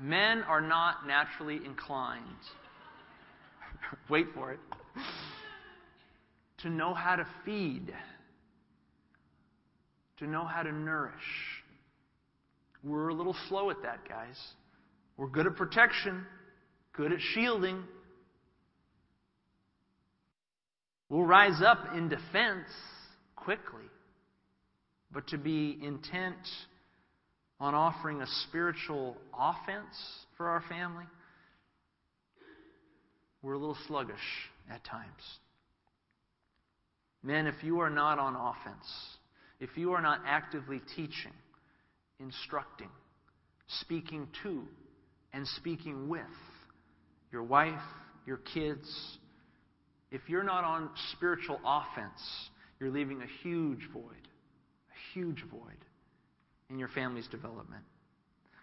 Men 0.00 0.42
are 0.42 0.60
not 0.60 1.08
naturally 1.08 1.56
inclined. 1.64 2.22
Wait 4.08 4.26
for 4.32 4.52
it 4.52 4.60
to 6.58 6.70
know 6.70 6.94
how 6.94 7.16
to 7.16 7.26
feed, 7.44 7.92
to 10.18 10.26
know 10.26 10.44
how 10.44 10.62
to 10.62 10.72
nourish. 10.72 11.14
We're 12.82 13.08
a 13.08 13.14
little 13.14 13.36
slow 13.48 13.70
at 13.70 13.82
that, 13.82 14.08
guys. 14.08 14.36
We're 15.16 15.28
good 15.28 15.46
at 15.46 15.56
protection, 15.56 16.24
good 16.92 17.12
at 17.12 17.18
shielding. 17.34 17.82
We'll 21.08 21.24
rise 21.24 21.60
up 21.64 21.94
in 21.96 22.08
defense 22.08 22.68
quickly. 23.34 23.84
But 25.10 25.28
to 25.28 25.38
be 25.38 25.78
intent 25.82 26.36
on 27.60 27.74
offering 27.74 28.20
a 28.20 28.26
spiritual 28.48 29.16
offense 29.36 29.96
for 30.36 30.48
our 30.48 30.62
family, 30.68 31.06
we're 33.42 33.54
a 33.54 33.58
little 33.58 33.78
sluggish 33.86 34.16
at 34.70 34.84
times. 34.84 35.22
Men, 37.22 37.46
if 37.46 37.62
you 37.62 37.80
are 37.80 37.90
not 37.90 38.18
on 38.18 38.36
offense, 38.36 38.86
if 39.60 39.70
you 39.76 39.92
are 39.92 40.02
not 40.02 40.20
actively 40.26 40.80
teaching, 40.96 41.32
instructing, 42.20 42.90
speaking 43.80 44.28
to, 44.42 44.62
and 45.32 45.46
speaking 45.46 46.08
with 46.08 46.20
your 47.30 47.42
wife, 47.42 47.74
your 48.26 48.38
kids, 48.38 48.88
if 50.10 50.22
you're 50.28 50.44
not 50.44 50.64
on 50.64 50.90
spiritual 51.12 51.60
offense, 51.64 52.20
you're 52.80 52.90
leaving 52.90 53.20
a 53.20 53.26
huge 53.42 53.80
void, 53.92 54.02
a 54.02 55.14
huge 55.14 55.44
void 55.50 55.84
in 56.70 56.78
your 56.78 56.88
family's 56.88 57.26
development. 57.28 57.82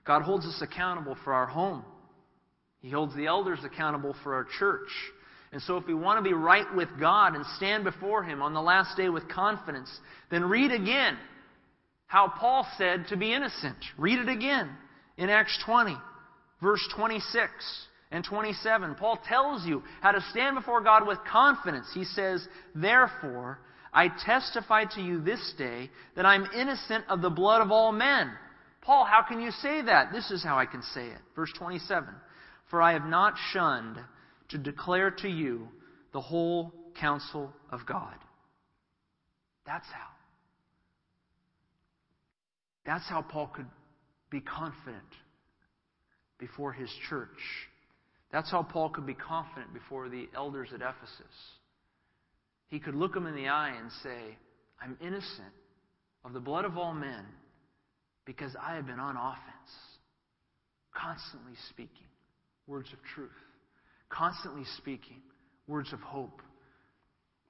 God 0.05 0.21
holds 0.21 0.45
us 0.45 0.61
accountable 0.61 1.17
for 1.23 1.33
our 1.33 1.47
home. 1.47 1.83
He 2.81 2.89
holds 2.89 3.15
the 3.15 3.25
elders 3.25 3.59
accountable 3.63 4.15
for 4.23 4.35
our 4.35 4.45
church. 4.59 4.89
And 5.51 5.62
so, 5.62 5.77
if 5.77 5.88
we 5.88 5.93
want 5.93 6.17
to 6.17 6.29
be 6.29 6.34
right 6.34 6.65
with 6.75 6.89
God 6.99 7.36
and 7.36 7.45
stand 7.58 7.84
before 7.84 8.23
Him 8.23 8.41
on 8.41 8.53
the 8.53 8.62
last 8.62 8.97
day 8.97 9.10
with 9.10 9.27
confidence, 9.29 9.89
then 10.29 10.43
read 10.45 10.71
again 10.71 11.17
how 12.08 12.27
Paul 12.27 12.67
said 12.77 13.08
to 13.10 13.17
be 13.17 13.34
innocent. 13.34 13.77
Read 13.97 14.19
it 14.19 14.29
again 14.29 14.69
in 15.17 15.29
Acts 15.29 15.58
20, 15.65 15.95
verse 16.62 16.86
26 16.95 17.51
and 18.12 18.23
27. 18.23 18.95
Paul 18.95 19.19
tells 19.27 19.65
you 19.65 19.84
how 20.01 20.12
to 20.12 20.21
stand 20.31 20.55
before 20.55 20.81
God 20.81 21.08
with 21.08 21.19
confidence. 21.29 21.88
He 21.93 22.03
says, 22.03 22.47
Therefore, 22.73 23.60
I 23.93 24.10
testify 24.25 24.86
to 24.95 25.01
you 25.01 25.21
this 25.21 25.53
day 25.58 25.89
that 26.15 26.25
I'm 26.25 26.45
innocent 26.55 27.05
of 27.08 27.21
the 27.21 27.29
blood 27.29 27.62
of 27.62 27.71
all 27.71 27.91
men. 27.91 28.31
Paul, 28.81 29.05
how 29.05 29.23
can 29.23 29.41
you 29.41 29.51
say 29.51 29.81
that? 29.81 30.12
This 30.12 30.31
is 30.31 30.43
how 30.43 30.58
I 30.58 30.65
can 30.65 30.81
say 30.93 31.08
it. 31.08 31.19
Verse 31.36 31.51
27. 31.58 32.10
For 32.69 32.81
I 32.81 32.93
have 32.93 33.05
not 33.05 33.36
shunned 33.51 33.97
to 34.49 34.58
declare 34.58 35.12
to 35.12 35.27
you 35.27 35.67
the 36.13 36.21
whole 36.21 36.73
counsel 36.99 37.51
of 37.71 37.86
God. 37.86 38.15
That's 39.65 39.88
how. 39.88 40.08
That's 42.86 43.08
how 43.10 43.21
Paul 43.21 43.47
could 43.47 43.65
be 44.29 44.41
confident 44.41 45.03
before 46.38 46.71
his 46.71 46.89
church. 47.10 47.29
That's 48.31 48.51
how 48.51 48.63
Paul 48.63 48.89
could 48.89 49.05
be 49.05 49.13
confident 49.13 49.73
before 49.73 50.10
the 50.10 50.27
elders 50.36 50.69
at 50.73 50.81
Ephesus. 50.81 51.34
He 52.67 52.79
could 52.79 52.95
look 52.95 53.13
them 53.13 53.27
in 53.27 53.36
the 53.36 53.47
eye 53.47 53.75
and 53.79 53.89
say, 54.03 54.38
I'm 54.81 54.97
innocent 55.01 55.53
of 56.23 56.34
the 56.34 56.39
blood 56.39 56.65
of 56.65 56.77
all 56.77 56.93
men 56.93 57.25
because 58.25 58.55
I 58.62 58.75
have 58.75 58.88
been 58.88 58.99
on 58.99 59.15
offense, 59.15 59.71
constantly 60.93 61.53
speaking 61.69 62.08
words 62.67 62.91
of 62.91 62.99
truth, 63.13 63.29
constantly 64.09 64.63
speaking 64.77 65.21
words 65.67 65.91
of 65.93 65.99
hope, 65.99 66.41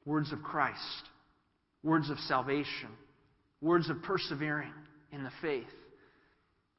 words 0.05 0.31
of 0.31 0.41
Christ, 0.41 1.09
words 1.83 2.09
of 2.09 2.17
salvation, 2.19 2.89
words 3.61 3.89
of 3.89 4.01
persevering 4.03 4.73
in 5.11 5.23
the 5.23 5.31
faith, 5.41 5.63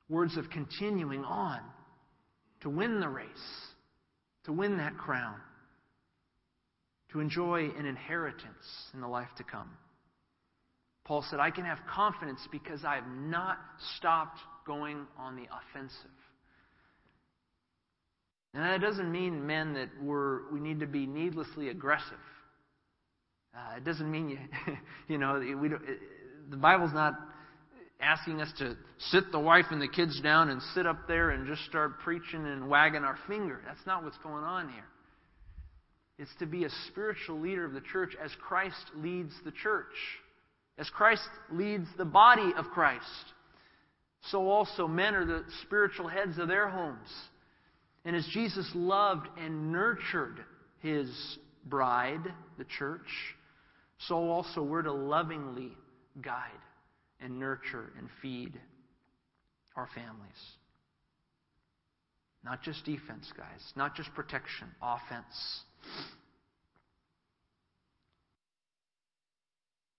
words 0.08 0.36
of 0.36 0.50
continuing 0.50 1.24
on 1.24 1.60
to 2.60 2.70
win 2.70 3.00
the 3.00 3.08
race, 3.08 3.26
to 4.44 4.52
win 4.52 4.78
that 4.78 4.96
crown, 4.96 5.36
to 7.12 7.20
enjoy 7.20 7.70
an 7.78 7.86
inheritance 7.86 8.90
in 8.94 9.00
the 9.00 9.08
life 9.08 9.28
to 9.36 9.44
come. 9.44 9.70
Paul 11.04 11.24
said, 11.30 11.38
I 11.38 11.50
can 11.50 11.64
have 11.64 11.78
confidence 11.88 12.40
because 12.50 12.84
I 12.84 12.96
have 12.96 13.06
not 13.06 13.58
stopped 13.96 14.40
going 14.66 15.06
on 15.16 15.36
the 15.36 15.44
offensive. 15.44 16.10
And 18.56 18.64
that 18.64 18.80
doesn't 18.80 19.12
mean, 19.12 19.46
men, 19.46 19.74
that 19.74 19.90
we're, 20.02 20.50
we 20.50 20.60
need 20.60 20.80
to 20.80 20.86
be 20.86 21.06
needlessly 21.06 21.68
aggressive. 21.68 22.16
Uh, 23.54 23.76
it 23.76 23.84
doesn't 23.84 24.10
mean 24.10 24.30
you, 24.30 24.38
you 25.08 25.18
know, 25.18 25.38
we 25.60 25.68
don't, 25.68 25.82
it, 25.82 25.98
the 26.48 26.56
Bible's 26.56 26.94
not 26.94 27.12
asking 28.00 28.40
us 28.40 28.50
to 28.56 28.74
sit 29.10 29.30
the 29.30 29.38
wife 29.38 29.66
and 29.70 29.82
the 29.82 29.88
kids 29.88 30.18
down 30.22 30.48
and 30.48 30.62
sit 30.74 30.86
up 30.86 31.06
there 31.06 31.30
and 31.30 31.46
just 31.46 31.66
start 31.66 31.98
preaching 31.98 32.46
and 32.46 32.66
wagging 32.66 33.04
our 33.04 33.18
finger. 33.28 33.60
That's 33.66 33.86
not 33.86 34.02
what's 34.02 34.16
going 34.22 34.44
on 34.44 34.70
here. 34.70 34.88
It's 36.18 36.34
to 36.38 36.46
be 36.46 36.64
a 36.64 36.70
spiritual 36.88 37.38
leader 37.38 37.66
of 37.66 37.74
the 37.74 37.82
church 37.82 38.16
as 38.24 38.30
Christ 38.40 38.90
leads 38.96 39.34
the 39.44 39.52
church, 39.52 39.92
as 40.78 40.88
Christ 40.88 41.28
leads 41.52 41.88
the 41.98 42.06
body 42.06 42.54
of 42.56 42.64
Christ. 42.72 43.04
So 44.30 44.48
also 44.48 44.88
men 44.88 45.14
are 45.14 45.26
the 45.26 45.44
spiritual 45.60 46.08
heads 46.08 46.38
of 46.38 46.48
their 46.48 46.70
homes. 46.70 47.10
And 48.06 48.14
as 48.14 48.24
Jesus 48.32 48.70
loved 48.72 49.26
and 49.36 49.72
nurtured 49.72 50.38
his 50.78 51.10
bride, 51.64 52.22
the 52.56 52.64
church, 52.78 53.08
so 54.06 54.14
also 54.30 54.62
we're 54.62 54.82
to 54.82 54.92
lovingly 54.92 55.72
guide 56.22 56.62
and 57.20 57.40
nurture 57.40 57.92
and 57.98 58.08
feed 58.22 58.60
our 59.74 59.88
families. 59.92 60.16
Not 62.44 62.62
just 62.62 62.84
defense, 62.84 63.28
guys. 63.36 63.60
Not 63.74 63.96
just 63.96 64.14
protection, 64.14 64.68
offense. 64.80 65.24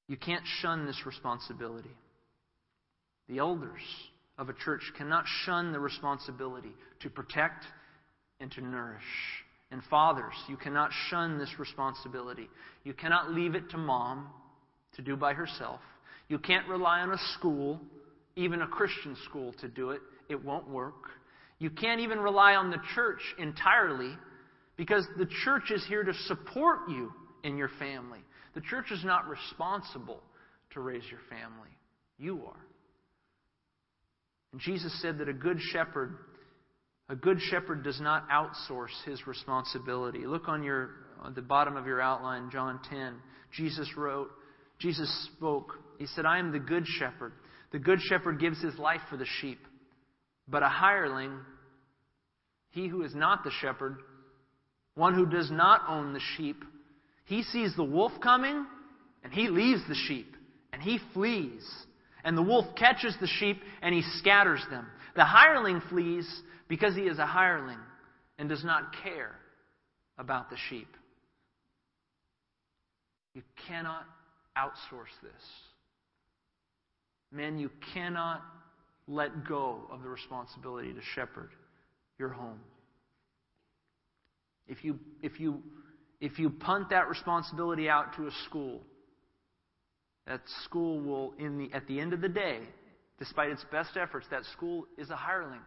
You 0.08 0.16
can't 0.16 0.46
shun 0.62 0.86
this 0.86 1.06
responsibility. 1.06 1.92
The 3.28 3.40
elders 3.40 3.82
of 4.38 4.48
a 4.48 4.54
church 4.54 4.94
cannot 4.98 5.26
shun 5.44 5.74
the 5.74 5.80
responsibility 5.82 6.72
to 7.02 7.10
protect 7.10 7.66
and 8.40 8.52
to 8.52 8.62
nourish 8.62 9.02
And 9.72 9.82
fathers, 9.90 10.34
you 10.48 10.56
cannot 10.56 10.92
shun 11.10 11.38
this 11.38 11.60
responsibility. 11.60 12.50
You 12.84 12.94
cannot 12.94 13.32
leave 13.32 13.56
it 13.56 13.70
to 13.72 13.78
mom 13.78 14.28
to 14.96 15.02
do 15.02 15.18
by 15.18 15.34
herself. 15.34 15.82
You 16.30 16.40
can't 16.40 16.68
rely 16.68 17.02
on 17.02 17.12
a 17.12 17.18
school, 17.38 17.82
even 18.36 18.62
a 18.62 18.68
Christian 18.68 19.16
school, 19.26 19.54
to 19.60 19.68
do 19.68 19.90
it. 19.92 20.02
It 20.30 20.44
won't 20.44 20.70
work. 20.70 21.10
You 21.60 21.70
can't 21.70 22.00
even 22.00 22.20
rely 22.20 22.56
on 22.56 22.70
the 22.70 22.78
church 22.96 23.20
entirely 23.40 24.14
because 24.78 25.06
the 25.18 25.28
church 25.44 25.72
is 25.72 25.84
here 25.88 26.04
to 26.04 26.14
support 26.14 26.90
you 26.90 27.12
in 27.44 27.58
your 27.58 27.70
family. 27.80 28.20
The 28.54 28.62
church 28.62 28.92
is 28.92 29.04
not 29.04 29.28
responsible 29.28 30.22
to 30.72 30.80
raise 30.80 31.04
your 31.10 31.20
family. 31.30 31.70
You 32.18 32.44
are. 32.46 32.66
And 34.52 34.62
Jesus 34.62 34.98
said 35.02 35.18
that 35.18 35.28
a 35.28 35.34
good 35.34 35.60
shepherd 35.74 36.18
a 37.10 37.16
good 37.16 37.40
shepherd 37.40 37.84
does 37.84 38.02
not 38.02 38.28
outsource 38.30 38.92
his 39.06 39.26
responsibility. 39.28 40.26
Look 40.26 40.48
on 40.48 40.64
your 40.64 40.92
on 41.22 41.34
the 41.34 41.42
bottom 41.42 41.76
of 41.76 41.86
your 41.86 42.02
outline, 42.02 42.50
John 42.52 42.80
10. 42.90 43.16
Jesus 43.52 43.90
wrote, 43.98 44.30
Jesus 44.80 45.10
spoke. 45.36 45.74
He 45.98 46.06
said, 46.06 46.26
I 46.26 46.40
am 46.40 46.52
the 46.52 46.60
good 46.60 46.86
shepherd. 46.86 47.34
The 47.72 47.80
good 47.80 48.00
shepherd 48.02 48.40
gives 48.40 48.62
his 48.62 48.78
life 48.78 49.02
for 49.10 49.18
the 49.18 49.26
sheep. 49.42 49.60
But 50.48 50.64
a 50.64 50.68
hireling, 50.68 51.40
he 52.70 52.88
who 52.88 53.02
is 53.02 53.16
not 53.16 53.44
the 53.44 53.52
shepherd, 53.62 53.98
one 54.96 55.14
who 55.14 55.26
does 55.26 55.52
not 55.52 55.82
own 55.88 56.14
the 56.14 56.22
sheep, 56.38 56.64
he 57.26 57.44
sees 57.44 57.76
the 57.76 57.84
wolf 57.84 58.14
coming 58.22 58.66
and 59.24 59.34
he 59.34 59.50
leaves 59.50 59.82
the 59.90 59.96
sheep 60.08 60.36
and 60.72 60.82
he 60.82 61.00
flees. 61.14 61.68
And 62.24 62.38
the 62.38 62.44
wolf 62.44 62.76
catches 62.76 63.16
the 63.20 63.28
sheep 63.28 63.62
and 63.82 63.94
he 63.94 64.04
scatters 64.20 64.62
them. 64.70 64.86
The 65.16 65.26
hireling 65.26 65.82
flees 65.90 66.28
because 66.68 66.96
he 66.96 67.04
is 67.04 67.20
a 67.20 67.26
hireling 67.26 67.80
and 68.38 68.50
does 68.50 68.64
not 68.64 68.94
care 69.04 69.36
about 70.18 70.50
the 70.50 70.58
sheep. 70.70 70.88
You 73.34 73.42
cannot 73.68 74.04
outsource 74.58 75.14
this. 75.22 75.44
Men, 77.32 77.60
you 77.60 77.70
cannot 77.94 78.42
let 79.08 79.48
go 79.48 79.82
of 79.92 80.02
the 80.02 80.10
responsibility 80.10 80.94
to 80.94 81.00
shepherd 81.16 81.50
your 82.18 82.30
home. 82.30 82.60
If 84.68 84.84
you, 84.84 85.00
if 85.22 85.40
you, 85.40 85.62
if 86.20 86.40
you 86.40 86.50
punt 86.50 86.90
that 86.90 87.08
responsibility 87.08 87.90
out 87.90 88.16
to 88.18 88.28
a 88.28 88.32
school, 88.46 88.82
that 90.26 90.42
school 90.66 91.00
will, 91.00 91.34
in 91.40 91.58
the, 91.58 91.74
at 91.74 91.88
the 91.88 92.00
end 92.00 92.12
of 92.14 92.22
the 92.22 92.28
day, 92.28 92.60
despite 93.20 93.50
its 93.50 93.64
best 93.72 93.96
efforts, 93.96 94.26
that 94.30 94.44
school 94.46 94.86
is 94.98 95.10
a 95.10 95.16
hireling. 95.16 95.62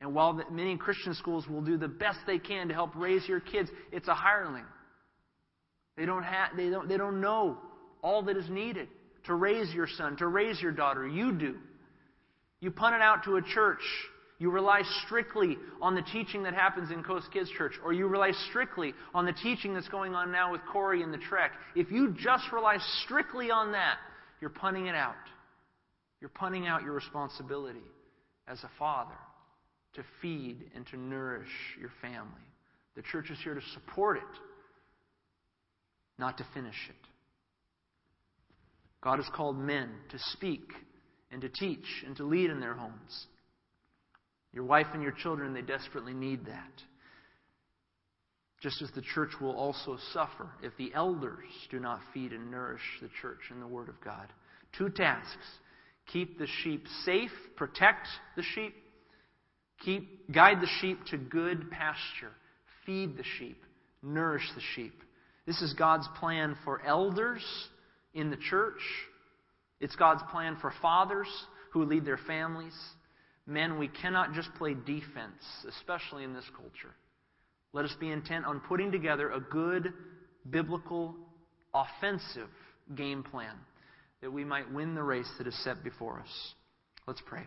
And 0.00 0.14
while 0.14 0.32
the, 0.32 0.44
many 0.50 0.76
Christian 0.76 1.14
schools 1.14 1.46
will 1.46 1.60
do 1.60 1.76
the 1.76 1.88
best 1.88 2.18
they 2.26 2.38
can 2.38 2.68
to 2.68 2.74
help 2.74 2.94
raise 2.96 3.26
your 3.28 3.40
kids, 3.40 3.68
it's 3.92 4.08
a 4.08 4.14
hireling. 4.14 4.64
They 5.96 6.06
don't, 6.06 6.22
have, 6.22 6.56
they, 6.56 6.70
don't, 6.70 6.88
they 6.88 6.96
don't 6.96 7.20
know 7.20 7.58
all 8.02 8.22
that 8.22 8.36
is 8.36 8.48
needed 8.48 8.88
to 9.26 9.34
raise 9.34 9.72
your 9.74 9.86
son, 9.86 10.16
to 10.16 10.26
raise 10.26 10.60
your 10.60 10.72
daughter. 10.72 11.06
You 11.06 11.32
do. 11.32 11.56
You 12.60 12.70
punt 12.70 12.94
it 12.94 13.02
out 13.02 13.24
to 13.24 13.36
a 13.36 13.42
church. 13.42 13.82
You 14.38 14.50
rely 14.50 14.82
strictly 15.04 15.58
on 15.82 15.94
the 15.94 16.00
teaching 16.00 16.44
that 16.44 16.54
happens 16.54 16.90
in 16.90 17.02
Coast 17.02 17.26
Kids 17.30 17.50
Church, 17.58 17.74
or 17.84 17.92
you 17.92 18.06
rely 18.06 18.32
strictly 18.48 18.94
on 19.14 19.26
the 19.26 19.34
teaching 19.34 19.74
that's 19.74 19.88
going 19.88 20.14
on 20.14 20.32
now 20.32 20.50
with 20.50 20.62
Corey 20.72 21.02
and 21.02 21.12
the 21.12 21.18
Trek. 21.18 21.52
If 21.76 21.90
you 21.90 22.14
just 22.18 22.50
rely 22.50 22.78
strictly 23.04 23.50
on 23.50 23.72
that, 23.72 23.98
you're 24.40 24.48
punting 24.48 24.86
it 24.86 24.94
out. 24.94 25.14
You're 26.22 26.30
punting 26.30 26.66
out 26.66 26.82
your 26.82 26.94
responsibility 26.94 27.84
as 28.48 28.58
a 28.64 28.70
father 28.78 29.16
to 29.94 30.02
feed 30.22 30.70
and 30.74 30.86
to 30.88 30.96
nourish 30.96 31.48
your 31.80 31.90
family. 32.00 32.46
The 32.96 33.02
church 33.02 33.30
is 33.30 33.38
here 33.42 33.54
to 33.54 33.60
support 33.74 34.18
it, 34.18 34.40
not 36.18 36.38
to 36.38 36.46
finish 36.54 36.74
it. 36.88 36.96
God 39.02 39.16
has 39.16 39.28
called 39.34 39.58
men 39.58 39.88
to 40.10 40.18
speak 40.32 40.72
and 41.30 41.40
to 41.40 41.48
teach 41.48 41.86
and 42.06 42.16
to 42.16 42.24
lead 42.24 42.50
in 42.50 42.60
their 42.60 42.74
homes. 42.74 43.26
Your 44.52 44.64
wife 44.64 44.88
and 44.92 45.02
your 45.02 45.12
children, 45.12 45.54
they 45.54 45.62
desperately 45.62 46.12
need 46.12 46.46
that. 46.46 46.72
Just 48.60 48.82
as 48.82 48.90
the 48.94 49.02
church 49.02 49.30
will 49.40 49.56
also 49.56 49.96
suffer 50.12 50.50
if 50.62 50.76
the 50.76 50.92
elders 50.94 51.48
do 51.70 51.80
not 51.80 52.00
feed 52.12 52.32
and 52.32 52.50
nourish 52.50 52.82
the 53.00 53.08
church 53.22 53.38
in 53.50 53.60
the 53.60 53.66
Word 53.66 53.88
of 53.88 54.00
God. 54.04 54.26
Two 54.76 54.90
tasks 54.90 55.46
keep 56.12 56.38
the 56.38 56.48
sheep 56.62 56.84
safe, 57.04 57.30
protect 57.56 58.06
the 58.36 58.42
sheep, 58.42 58.74
Keep, 59.84 60.32
guide 60.32 60.60
the 60.60 60.68
sheep 60.80 60.98
to 61.10 61.16
good 61.16 61.70
pasture. 61.70 62.32
Feed 62.86 63.16
the 63.16 63.24
sheep. 63.38 63.62
Nourish 64.02 64.48
the 64.54 64.62
sheep. 64.74 64.94
This 65.46 65.60
is 65.62 65.74
God's 65.74 66.08
plan 66.18 66.56
for 66.64 66.84
elders 66.86 67.44
in 68.14 68.30
the 68.30 68.36
church. 68.36 68.80
It's 69.80 69.96
God's 69.96 70.22
plan 70.30 70.56
for 70.60 70.72
fathers 70.82 71.28
who 71.72 71.84
lead 71.84 72.04
their 72.04 72.18
families. 72.26 72.76
Men, 73.46 73.78
we 73.78 73.88
cannot 73.88 74.34
just 74.34 74.52
play 74.54 74.74
defense, 74.74 75.42
especially 75.68 76.24
in 76.24 76.34
this 76.34 76.44
culture. 76.56 76.94
Let 77.72 77.84
us 77.84 77.94
be 77.98 78.10
intent 78.10 78.44
on 78.44 78.60
putting 78.60 78.92
together 78.92 79.30
a 79.30 79.40
good, 79.40 79.92
biblical, 80.48 81.14
offensive 81.74 82.48
game 82.94 83.22
plan 83.22 83.54
that 84.20 84.32
we 84.32 84.44
might 84.44 84.70
win 84.72 84.94
the 84.94 85.02
race 85.02 85.30
that 85.38 85.46
is 85.46 85.64
set 85.64 85.82
before 85.82 86.20
us. 86.20 86.54
Let's 87.06 87.22
pray. 87.26 87.46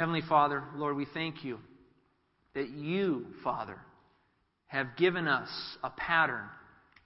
Heavenly 0.00 0.22
Father, 0.26 0.64
Lord, 0.76 0.96
we 0.96 1.04
thank 1.12 1.44
you 1.44 1.58
that 2.54 2.70
you, 2.70 3.26
Father, 3.44 3.76
have 4.66 4.96
given 4.96 5.28
us 5.28 5.50
a 5.84 5.90
pattern 5.90 6.46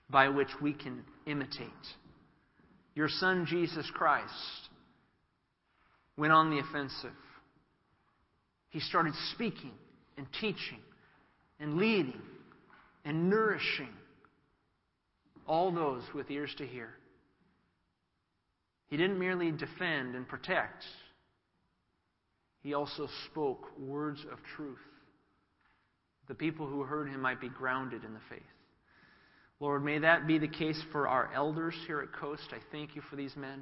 by 0.09 0.29
which 0.29 0.47
we 0.61 0.71
can 0.71 1.03
imitate. 1.25 1.67
Your 2.93 3.09
Son, 3.09 3.47
Jesus 3.49 3.85
Christ, 3.93 4.31
went 6.15 6.31
on 6.31 6.49
the 6.49 6.59
offensive. 6.59 7.11
He 8.69 8.79
started 8.79 9.13
speaking 9.33 9.73
and 10.15 10.25
teaching 10.39 10.79
and 11.59 11.75
leading 11.75 12.21
and 13.03 13.29
nourishing 13.29 13.91
all 15.45 15.69
those 15.69 16.03
with 16.13 16.31
ears 16.31 16.55
to 16.59 16.65
hear. 16.65 16.91
He 18.87 18.95
didn't 18.95 19.19
merely 19.19 19.51
defend 19.51 20.15
and 20.15 20.25
protect, 20.25 20.85
he 22.65 22.73
also 22.73 23.07
spoke 23.27 23.71
words 23.77 24.25
of 24.31 24.39
truth. 24.55 24.79
The 26.27 26.33
people 26.33 26.65
who 26.65 26.81
heard 26.81 27.07
him 27.07 27.21
might 27.21 27.39
be 27.39 27.47
grounded 27.47 28.03
in 28.03 28.15
the 28.15 28.19
faith. 28.27 28.41
Lord, 29.59 29.85
may 29.85 29.99
that 29.99 30.25
be 30.25 30.39
the 30.39 30.47
case 30.47 30.81
for 30.91 31.07
our 31.07 31.29
elders 31.31 31.75
here 31.85 32.01
at 32.01 32.11
Coast. 32.19 32.41
I 32.51 32.57
thank 32.71 32.95
you 32.95 33.03
for 33.07 33.17
these 33.17 33.35
men. 33.35 33.61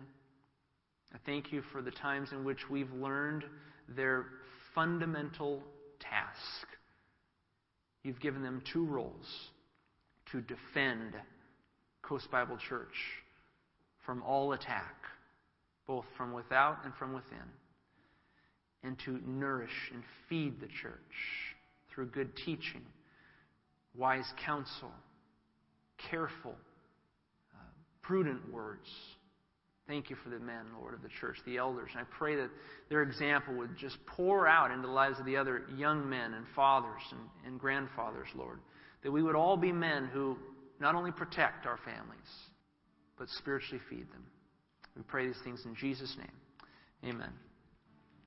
I 1.13 1.17
thank 1.25 1.51
you 1.51 1.63
for 1.73 1.81
the 1.81 1.91
times 1.91 2.29
in 2.31 2.45
which 2.45 2.69
we've 2.69 2.93
learned 2.93 3.43
their 3.89 4.27
fundamental 4.73 5.61
task. 5.99 6.67
You've 8.03 8.21
given 8.21 8.41
them 8.41 8.63
two 8.71 8.85
roles 8.85 9.27
to 10.31 10.39
defend 10.39 11.13
Coast 12.03 12.31
Bible 12.31 12.57
Church 12.69 12.95
from 14.05 14.23
all 14.23 14.53
attack, 14.53 14.95
both 15.87 16.05
from 16.15 16.31
without 16.31 16.85
and 16.85 16.93
from 16.95 17.11
within 17.11 17.49
and 18.83 18.97
to 19.05 19.19
nourish 19.25 19.91
and 19.93 20.03
feed 20.29 20.59
the 20.59 20.67
church 20.67 21.55
through 21.93 22.07
good 22.07 22.35
teaching, 22.35 22.81
wise 23.95 24.31
counsel, 24.45 24.91
careful, 26.09 26.55
uh, 27.53 27.63
prudent 28.01 28.51
words. 28.51 28.89
Thank 29.87 30.09
you 30.09 30.15
for 30.23 30.29
the 30.29 30.39
men, 30.39 30.65
Lord, 30.79 30.93
of 30.93 31.01
the 31.01 31.09
church, 31.19 31.37
the 31.45 31.57
elders. 31.57 31.89
And 31.91 32.01
I 32.01 32.05
pray 32.17 32.35
that 32.37 32.49
their 32.89 33.03
example 33.03 33.53
would 33.55 33.77
just 33.77 33.97
pour 34.05 34.47
out 34.47 34.71
into 34.71 34.87
the 34.87 34.93
lives 34.93 35.19
of 35.19 35.25
the 35.25 35.35
other 35.35 35.63
young 35.75 36.09
men 36.09 36.33
and 36.33 36.45
fathers 36.55 37.01
and, 37.11 37.19
and 37.45 37.59
grandfathers, 37.59 38.27
Lord. 38.35 38.59
That 39.03 39.11
we 39.11 39.21
would 39.21 39.35
all 39.35 39.57
be 39.57 39.73
men 39.73 40.09
who 40.11 40.37
not 40.79 40.95
only 40.95 41.11
protect 41.11 41.65
our 41.65 41.77
families, 41.77 42.29
but 43.17 43.27
spiritually 43.29 43.81
feed 43.89 44.09
them. 44.11 44.23
We 44.95 45.03
pray 45.03 45.27
these 45.27 45.41
things 45.43 45.65
in 45.65 45.75
Jesus' 45.75 46.15
name. 46.17 47.13
Amen. 47.13 47.31